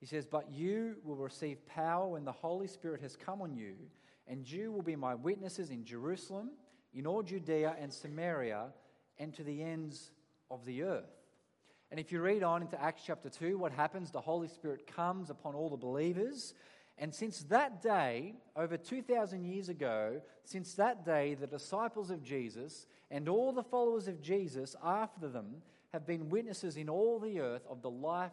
He 0.00 0.06
says, 0.06 0.26
But 0.26 0.50
you 0.50 0.96
will 1.04 1.16
receive 1.16 1.64
power 1.66 2.08
when 2.08 2.24
the 2.24 2.32
Holy 2.32 2.66
Spirit 2.66 3.02
has 3.02 3.16
come 3.16 3.42
on 3.42 3.54
you, 3.54 3.74
and 4.26 4.50
you 4.50 4.72
will 4.72 4.82
be 4.82 4.96
my 4.96 5.14
witnesses 5.14 5.70
in 5.70 5.84
Jerusalem, 5.84 6.50
in 6.94 7.06
all 7.06 7.22
Judea 7.22 7.76
and 7.78 7.92
Samaria, 7.92 8.68
and 9.18 9.34
to 9.34 9.44
the 9.44 9.62
ends 9.62 10.10
of 10.50 10.64
the 10.64 10.82
earth. 10.82 11.10
And 11.90 12.00
if 12.00 12.12
you 12.12 12.20
read 12.20 12.42
on 12.42 12.62
into 12.62 12.80
Acts 12.80 13.02
chapter 13.04 13.28
2, 13.28 13.58
what 13.58 13.72
happens? 13.72 14.10
The 14.10 14.20
Holy 14.20 14.48
Spirit 14.48 14.86
comes 14.86 15.28
upon 15.28 15.54
all 15.54 15.68
the 15.68 15.76
believers. 15.76 16.54
And 16.96 17.14
since 17.14 17.40
that 17.44 17.82
day, 17.82 18.34
over 18.56 18.76
2,000 18.76 19.44
years 19.44 19.68
ago, 19.68 20.20
since 20.44 20.74
that 20.74 21.04
day, 21.04 21.34
the 21.34 21.46
disciples 21.46 22.10
of 22.10 22.22
Jesus 22.22 22.86
and 23.10 23.28
all 23.28 23.52
the 23.52 23.62
followers 23.62 24.06
of 24.06 24.22
Jesus 24.22 24.76
after 24.84 25.28
them 25.28 25.62
have 25.92 26.06
been 26.06 26.28
witnesses 26.28 26.76
in 26.76 26.88
all 26.88 27.18
the 27.18 27.40
earth 27.40 27.66
of 27.68 27.82
the 27.82 27.90
life, 27.90 28.32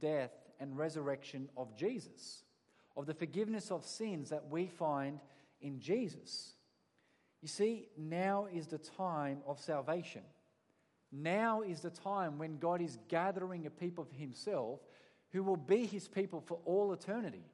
death, 0.00 0.32
and 0.60 0.76
resurrection 0.76 1.48
of 1.56 1.76
Jesus, 1.76 2.42
of 2.96 3.06
the 3.06 3.14
forgiveness 3.14 3.70
of 3.70 3.84
sins 3.84 4.30
that 4.30 4.48
we 4.48 4.66
find 4.66 5.20
in 5.60 5.80
Jesus. 5.80 6.54
You 7.42 7.48
see, 7.48 7.88
now 7.96 8.48
is 8.52 8.66
the 8.66 8.78
time 8.78 9.38
of 9.46 9.60
salvation. 9.60 10.22
Now 11.12 11.62
is 11.62 11.80
the 11.80 11.90
time 11.90 12.38
when 12.38 12.58
God 12.58 12.80
is 12.80 12.98
gathering 13.08 13.66
a 13.66 13.70
people 13.70 14.04
for 14.04 14.16
himself 14.16 14.80
who 15.32 15.42
will 15.42 15.56
be 15.56 15.86
his 15.86 16.08
people 16.08 16.40
for 16.40 16.58
all 16.64 16.92
eternity. 16.92 17.44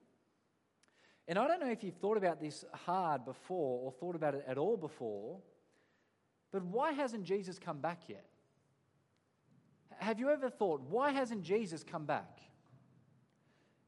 And 1.28 1.38
I 1.38 1.46
don't 1.46 1.60
know 1.60 1.70
if 1.70 1.84
you've 1.84 1.96
thought 1.96 2.16
about 2.16 2.40
this 2.40 2.64
hard 2.72 3.24
before 3.24 3.80
or 3.84 3.92
thought 3.92 4.16
about 4.16 4.34
it 4.34 4.44
at 4.46 4.58
all 4.58 4.76
before, 4.76 5.38
but 6.52 6.64
why 6.64 6.92
hasn't 6.92 7.24
Jesus 7.24 7.58
come 7.58 7.80
back 7.80 8.02
yet? 8.08 8.26
Have 9.98 10.18
you 10.18 10.30
ever 10.30 10.50
thought, 10.50 10.80
why 10.88 11.12
hasn't 11.12 11.42
Jesus 11.42 11.84
come 11.84 12.04
back? 12.04 12.40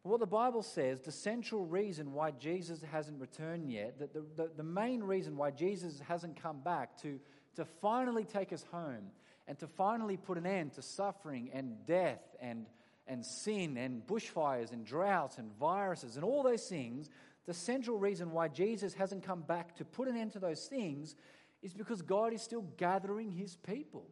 Well, 0.07 0.19
the 0.19 0.27
Bible 0.27 0.63
says 0.63 1.01
the 1.01 1.11
central 1.11 1.65
reason 1.65 2.13
why 2.13 2.33
Jesus 2.33 2.83
hasn't 2.93 3.19
returned 3.19 3.73
yet, 3.73 3.99
that 3.99 4.13
the, 4.13 4.23
the, 4.37 4.51
the 4.55 4.63
main 4.63 5.03
reason 5.03 5.35
why 5.35 5.51
Jesus 5.51 5.99
hasn't 6.07 6.41
come 6.41 6.61
back 6.61 7.01
to, 7.01 7.19
to 7.57 7.65
finally 7.65 8.25
take 8.25 8.53
us 8.53 8.67
home 8.71 9.07
and 9.49 9.59
to 9.59 9.67
finally 9.67 10.19
put 10.19 10.37
an 10.37 10.45
end 10.45 10.75
to 10.75 10.83
suffering 10.83 11.49
and 11.55 11.87
death 11.87 12.21
and, 12.39 12.67
and 13.07 13.25
sin 13.25 13.79
and 13.79 14.07
bushfires 14.07 14.73
and 14.73 14.85
droughts 14.85 15.39
and 15.39 15.51
viruses 15.59 16.17
and 16.17 16.25
all 16.25 16.43
those 16.43 16.67
things, 16.69 17.09
the 17.47 17.55
central 17.55 17.99
reason 17.99 18.31
why 18.31 18.49
Jesus 18.49 18.93
hasn't 18.93 19.23
come 19.23 19.41
back 19.41 19.75
to 19.77 19.87
put 19.87 20.07
an 20.07 20.19
end 20.19 20.33
to 20.33 20.39
those 20.39 20.67
things 20.67 21.17
is 21.63 21.73
because 21.73 22.03
God 22.03 22.35
is 22.35 22.43
still 22.43 22.67
gathering 22.77 23.31
his 23.31 23.57
people. 23.57 24.07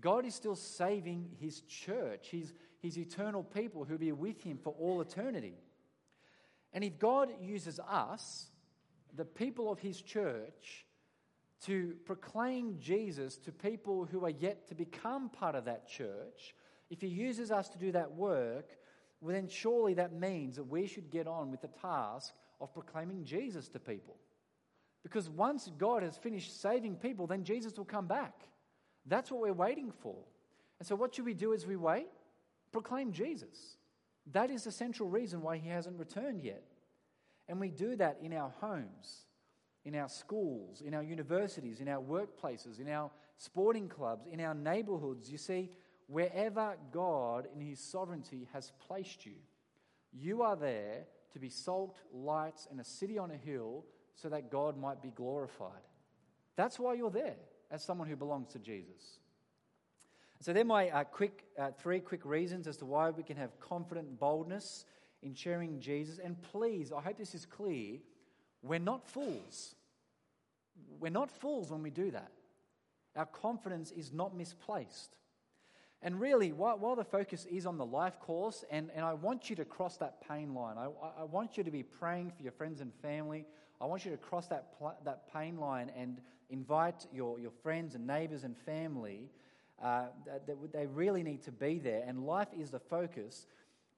God 0.00 0.26
is 0.26 0.34
still 0.34 0.54
saving 0.54 1.30
his 1.40 1.62
church, 1.62 2.28
his, 2.30 2.52
his 2.80 2.98
eternal 2.98 3.42
people 3.42 3.84
who 3.84 3.94
will 3.94 3.98
be 3.98 4.12
with 4.12 4.42
him 4.42 4.58
for 4.62 4.74
all 4.78 5.00
eternity. 5.00 5.54
And 6.72 6.84
if 6.84 6.98
God 6.98 7.30
uses 7.40 7.80
us, 7.80 8.50
the 9.14 9.24
people 9.24 9.72
of 9.72 9.78
his 9.78 10.00
church, 10.00 10.86
to 11.66 11.96
proclaim 12.04 12.78
Jesus 12.78 13.36
to 13.38 13.52
people 13.52 14.04
who 14.04 14.24
are 14.24 14.30
yet 14.30 14.68
to 14.68 14.74
become 14.74 15.28
part 15.28 15.54
of 15.54 15.64
that 15.64 15.88
church, 15.88 16.54
if 16.90 17.00
He 17.00 17.08
uses 17.08 17.50
us 17.50 17.68
to 17.70 17.78
do 17.78 17.92
that 17.92 18.12
work, 18.12 18.76
well, 19.20 19.34
then 19.34 19.48
surely 19.48 19.94
that 19.94 20.12
means 20.12 20.56
that 20.56 20.64
we 20.64 20.86
should 20.86 21.10
get 21.10 21.26
on 21.26 21.50
with 21.50 21.60
the 21.60 21.68
task 21.68 22.34
of 22.60 22.72
proclaiming 22.72 23.24
Jesus 23.24 23.68
to 23.68 23.78
people. 23.78 24.16
Because 25.02 25.28
once 25.28 25.70
God 25.76 26.02
has 26.02 26.16
finished 26.16 26.60
saving 26.60 26.96
people, 26.96 27.26
then 27.26 27.44
Jesus 27.44 27.76
will 27.76 27.84
come 27.84 28.06
back. 28.06 28.48
That's 29.06 29.30
what 29.30 29.40
we're 29.40 29.52
waiting 29.52 29.92
for. 30.02 30.16
And 30.78 30.86
so, 30.86 30.94
what 30.94 31.14
should 31.14 31.24
we 31.24 31.34
do 31.34 31.54
as 31.54 31.66
we 31.66 31.76
wait? 31.76 32.06
Proclaim 32.72 33.12
Jesus. 33.12 33.76
That 34.32 34.50
is 34.50 34.64
the 34.64 34.72
central 34.72 35.08
reason 35.08 35.42
why 35.42 35.58
He 35.58 35.68
hasn't 35.68 35.98
returned 35.98 36.42
yet. 36.42 36.64
And 37.48 37.60
we 37.60 37.70
do 37.70 37.96
that 37.96 38.18
in 38.22 38.32
our 38.34 38.52
homes 38.60 39.26
in 39.88 39.94
our 39.94 40.08
schools, 40.08 40.82
in 40.84 40.92
our 40.92 41.02
universities, 41.02 41.80
in 41.80 41.88
our 41.88 42.02
workplaces, 42.02 42.78
in 42.78 42.88
our 42.90 43.10
sporting 43.38 43.88
clubs, 43.88 44.26
in 44.30 44.38
our 44.38 44.54
neighborhoods. 44.54 45.30
You 45.30 45.38
see, 45.38 45.70
wherever 46.08 46.76
God 46.92 47.48
in 47.54 47.60
His 47.62 47.80
sovereignty 47.80 48.46
has 48.52 48.70
placed 48.86 49.24
you, 49.24 49.36
you 50.12 50.42
are 50.42 50.56
there 50.56 51.06
to 51.32 51.38
be 51.38 51.48
salt, 51.48 52.00
lights, 52.12 52.68
and 52.70 52.80
a 52.80 52.84
city 52.84 53.16
on 53.16 53.30
a 53.30 53.36
hill 53.36 53.86
so 54.14 54.28
that 54.28 54.50
God 54.50 54.76
might 54.76 55.00
be 55.00 55.10
glorified. 55.10 55.70
That's 56.54 56.78
why 56.78 56.94
you're 56.94 57.10
there 57.10 57.36
as 57.70 57.82
someone 57.82 58.08
who 58.08 58.16
belongs 58.16 58.52
to 58.52 58.58
Jesus. 58.58 59.20
So, 60.40 60.52
they're 60.52 60.64
my 60.64 60.90
uh, 60.90 61.04
quick, 61.04 61.44
uh, 61.58 61.70
three 61.78 62.00
quick 62.00 62.24
reasons 62.24 62.66
as 62.66 62.76
to 62.78 62.86
why 62.86 63.10
we 63.10 63.22
can 63.22 63.36
have 63.36 63.58
confident 63.60 64.18
boldness 64.20 64.84
in 65.22 65.34
sharing 65.34 65.80
Jesus. 65.80 66.18
And 66.22 66.40
please, 66.40 66.92
I 66.92 67.00
hope 67.00 67.18
this 67.18 67.34
is 67.34 67.44
clear 67.44 67.98
we're 68.62 68.78
not 68.78 69.06
fools. 69.06 69.74
We're 71.00 71.10
not 71.10 71.30
fools 71.30 71.70
when 71.70 71.82
we 71.82 71.90
do 71.90 72.10
that. 72.10 72.30
Our 73.16 73.26
confidence 73.26 73.90
is 73.90 74.12
not 74.12 74.36
misplaced. 74.36 75.16
And 76.02 76.20
really, 76.20 76.52
while, 76.52 76.78
while, 76.78 76.94
the 76.94 77.04
focus 77.04 77.44
is 77.50 77.66
on 77.66 77.76
the 77.76 77.84
life 77.84 78.20
course, 78.20 78.64
and, 78.70 78.90
and 78.94 79.04
I 79.04 79.14
want 79.14 79.50
you 79.50 79.56
to 79.56 79.64
cross 79.64 79.96
that 79.96 80.20
pain 80.28 80.54
line, 80.54 80.76
I, 80.78 80.88
I 81.20 81.24
want 81.24 81.58
you 81.58 81.64
to 81.64 81.70
be 81.72 81.82
praying 81.82 82.30
for 82.36 82.42
your 82.42 82.52
friends 82.52 82.80
and 82.80 82.92
family. 83.02 83.44
I 83.80 83.86
want 83.86 84.04
you 84.04 84.12
to 84.12 84.16
cross 84.16 84.46
that, 84.48 84.74
that 85.04 85.32
pain 85.32 85.56
line 85.58 85.90
and 85.96 86.20
invite 86.50 87.06
your, 87.12 87.40
your 87.40 87.50
friends 87.50 87.96
and 87.96 88.06
neighbors 88.06 88.44
and 88.44 88.56
family. 88.56 89.28
Uh, 89.82 90.06
that, 90.26 90.72
they 90.72 90.86
really 90.86 91.22
need 91.22 91.42
to 91.44 91.52
be 91.52 91.78
there, 91.78 92.02
and 92.06 92.26
life 92.26 92.48
is 92.58 92.70
the 92.70 92.80
focus. 92.80 93.46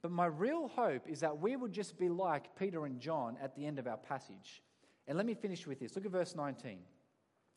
But 0.03 0.11
my 0.11 0.27
real 0.27 0.69
hope 0.69 1.09
is 1.09 1.21
that 1.21 1.41
we 1.41 1.57
would 1.57 1.73
just 1.73 1.99
be 1.99 2.09
like 2.09 2.57
Peter 2.59 2.87
and 2.87 3.01
John 3.01 3.37
at 3.43 3.55
the 3.55 3.67
end 3.67 3.79
of 3.79 3.87
our 3.87 3.97
passage. 3.97 4.63
And 5.07 5.17
let 5.17 5.27
me 5.27 5.35
finish 5.35 5.67
with 5.67 5.81
this. 5.81 5.97
Look 5.97 6.07
at 6.07 6.13
verse 6.13 6.35
19. 6.35 6.79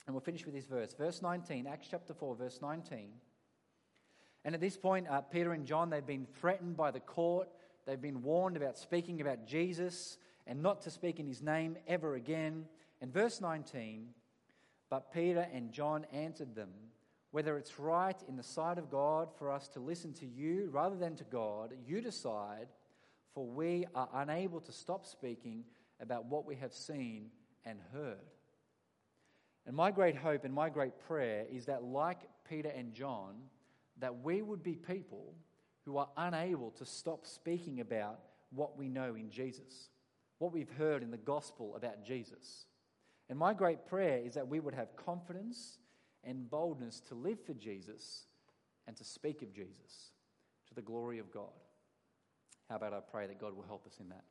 And 0.05 0.13
we'll 0.13 0.21
finish 0.21 0.45
with 0.45 0.53
this 0.53 0.65
verse. 0.65 0.93
Verse 0.93 1.21
19, 1.21 1.67
Acts 1.67 1.87
chapter 1.89 2.13
4, 2.13 2.35
verse 2.35 2.59
19. 2.61 3.09
And 4.45 4.55
at 4.55 4.59
this 4.59 4.75
point, 4.75 5.07
uh, 5.09 5.21
Peter 5.21 5.53
and 5.53 5.65
John, 5.65 5.89
they've 5.89 6.05
been 6.05 6.27
threatened 6.39 6.75
by 6.75 6.91
the 6.91 6.99
court. 6.99 7.47
They've 7.85 8.01
been 8.01 8.21
warned 8.21 8.57
about 8.57 8.77
speaking 8.77 9.21
about 9.21 9.45
Jesus 9.47 10.17
and 10.45 10.61
not 10.61 10.81
to 10.81 10.91
speak 10.91 11.19
in 11.19 11.27
his 11.27 11.41
name 11.41 11.77
ever 11.87 12.15
again. 12.15 12.65
And 13.01 13.13
verse 13.13 13.39
19, 13.39 14.07
but 14.89 15.13
Peter 15.13 15.47
and 15.53 15.71
John 15.71 16.05
answered 16.11 16.55
them 16.55 16.69
whether 17.33 17.57
it's 17.57 17.79
right 17.79 18.21
in 18.27 18.37
the 18.37 18.43
sight 18.43 18.77
of 18.77 18.91
God 18.91 19.27
for 19.39 19.51
us 19.51 19.67
to 19.69 19.79
listen 19.79 20.13
to 20.13 20.25
you 20.27 20.69
rather 20.71 20.95
than 20.95 21.15
to 21.15 21.23
God, 21.23 21.73
you 21.83 21.99
decide, 21.99 22.67
for 23.33 23.43
we 23.43 23.87
are 23.95 24.07
unable 24.13 24.61
to 24.61 24.71
stop 24.71 25.03
speaking 25.03 25.63
about 25.99 26.25
what 26.25 26.45
we 26.45 26.55
have 26.55 26.71
seen 26.71 27.31
and 27.65 27.79
heard. 27.91 28.29
And 29.65 29.75
my 29.75 29.89
great 29.89 30.15
hope 30.15 30.45
and 30.45 30.53
my 30.53 30.69
great 30.69 30.99
prayer 31.07 31.47
is 31.51 31.65
that, 31.65 31.83
like 31.83 32.19
Peter 32.47 32.69
and 32.69 32.93
John, 32.93 33.33
that 33.97 34.21
we 34.21 34.43
would 34.43 34.61
be 34.61 34.75
people 34.75 35.33
who 35.85 35.97
are 35.97 36.09
unable 36.15 36.69
to 36.69 36.85
stop 36.85 37.25
speaking 37.25 37.79
about 37.79 38.19
what 38.51 38.77
we 38.77 38.89
know 38.89 39.15
in 39.15 39.31
Jesus, 39.31 39.89
what 40.37 40.53
we've 40.53 40.69
heard 40.77 41.01
in 41.01 41.09
the 41.09 41.17
gospel 41.17 41.75
about 41.75 42.05
Jesus. 42.05 42.67
And 43.27 43.39
my 43.39 43.55
great 43.55 43.87
prayer 43.87 44.19
is 44.23 44.35
that 44.35 44.47
we 44.47 44.59
would 44.59 44.75
have 44.75 44.95
confidence 44.95 45.79
and 46.23 46.49
boldness 46.49 46.99
to 47.09 47.15
live 47.15 47.39
for 47.45 47.53
Jesus 47.53 48.25
and 48.87 48.95
to 48.97 49.03
speak 49.03 49.41
of 49.41 49.53
Jesus 49.53 50.11
to 50.67 50.73
the 50.73 50.81
glory 50.81 51.19
of 51.19 51.31
God. 51.31 51.51
How 52.69 52.75
about 52.75 52.93
I 52.93 52.99
pray 52.99 53.27
that 53.27 53.39
God 53.39 53.55
will 53.55 53.63
help 53.63 53.85
us 53.85 53.97
in 53.99 54.09
that? 54.09 54.23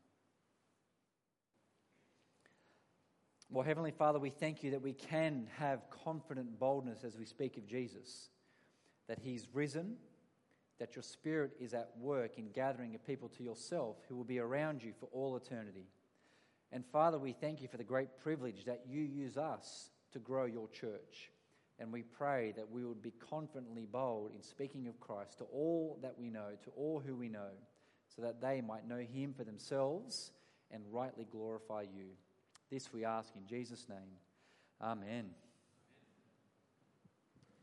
Well, 3.50 3.64
Heavenly 3.64 3.90
Father, 3.90 4.18
we 4.18 4.31
thank 4.31 4.62
you 4.62 4.70
that 4.70 4.81
we 4.81 4.94
can 4.94 5.46
have 5.59 5.90
confident 6.05 6.59
boldness 6.59 7.05
as 7.05 7.18
we 7.18 7.26
speak 7.26 7.59
of 7.59 7.66
Jesus, 7.66 8.31
that 9.09 9.18
He's 9.18 9.46
risen, 9.52 9.96
that 10.78 10.96
your 10.96 11.02
Spirit 11.02 11.52
is 11.61 11.74
at 11.74 11.90
work 12.00 12.38
in 12.38 12.50
gathering 12.50 12.94
a 12.94 12.98
people 12.98 13.28
to 13.28 13.42
yourself 13.42 13.98
who 14.09 14.16
will 14.16 14.24
be 14.24 14.38
around 14.38 14.83
you 14.83 14.94
for 14.98 15.07
all 15.12 15.37
eternity. 15.37 15.87
And 16.72 16.85
Father, 16.87 17.18
we 17.18 17.33
thank 17.33 17.61
you 17.61 17.68
for 17.68 17.76
the 17.76 17.85
great 17.85 18.18
privilege 18.22 18.64
that 18.64 18.85
you 18.88 19.02
use 19.02 19.37
us 19.37 19.90
to 20.12 20.18
grow 20.18 20.46
your 20.46 20.68
church. 20.68 21.31
And 21.78 21.92
we 21.92 22.02
pray 22.02 22.52
that 22.56 22.70
we 22.70 22.85
would 22.85 23.02
be 23.02 23.12
confidently 23.30 23.87
bold 23.90 24.30
in 24.35 24.42
speaking 24.42 24.88
of 24.88 25.00
Christ 25.00 25.38
to 25.38 25.44
all 25.44 25.98
that 26.02 26.18
we 26.18 26.30
know, 26.30 26.50
to 26.64 26.70
all 26.76 27.02
who 27.04 27.16
we 27.16 27.28
know, 27.28 27.50
so 28.14 28.22
that 28.22 28.40
they 28.40 28.61
might 28.61 28.87
know 28.87 28.98
him 28.98 29.35
for 29.35 29.44
themselves 29.44 30.32
and 30.70 30.82
rightly 30.90 31.26
glorify 31.30 31.82
you. 31.82 32.11
This 32.70 32.92
we 32.92 33.04
ask 33.04 33.35
in 33.37 33.46
Jesus' 33.46 33.87
name. 33.88 34.18
Amen. 34.80 35.30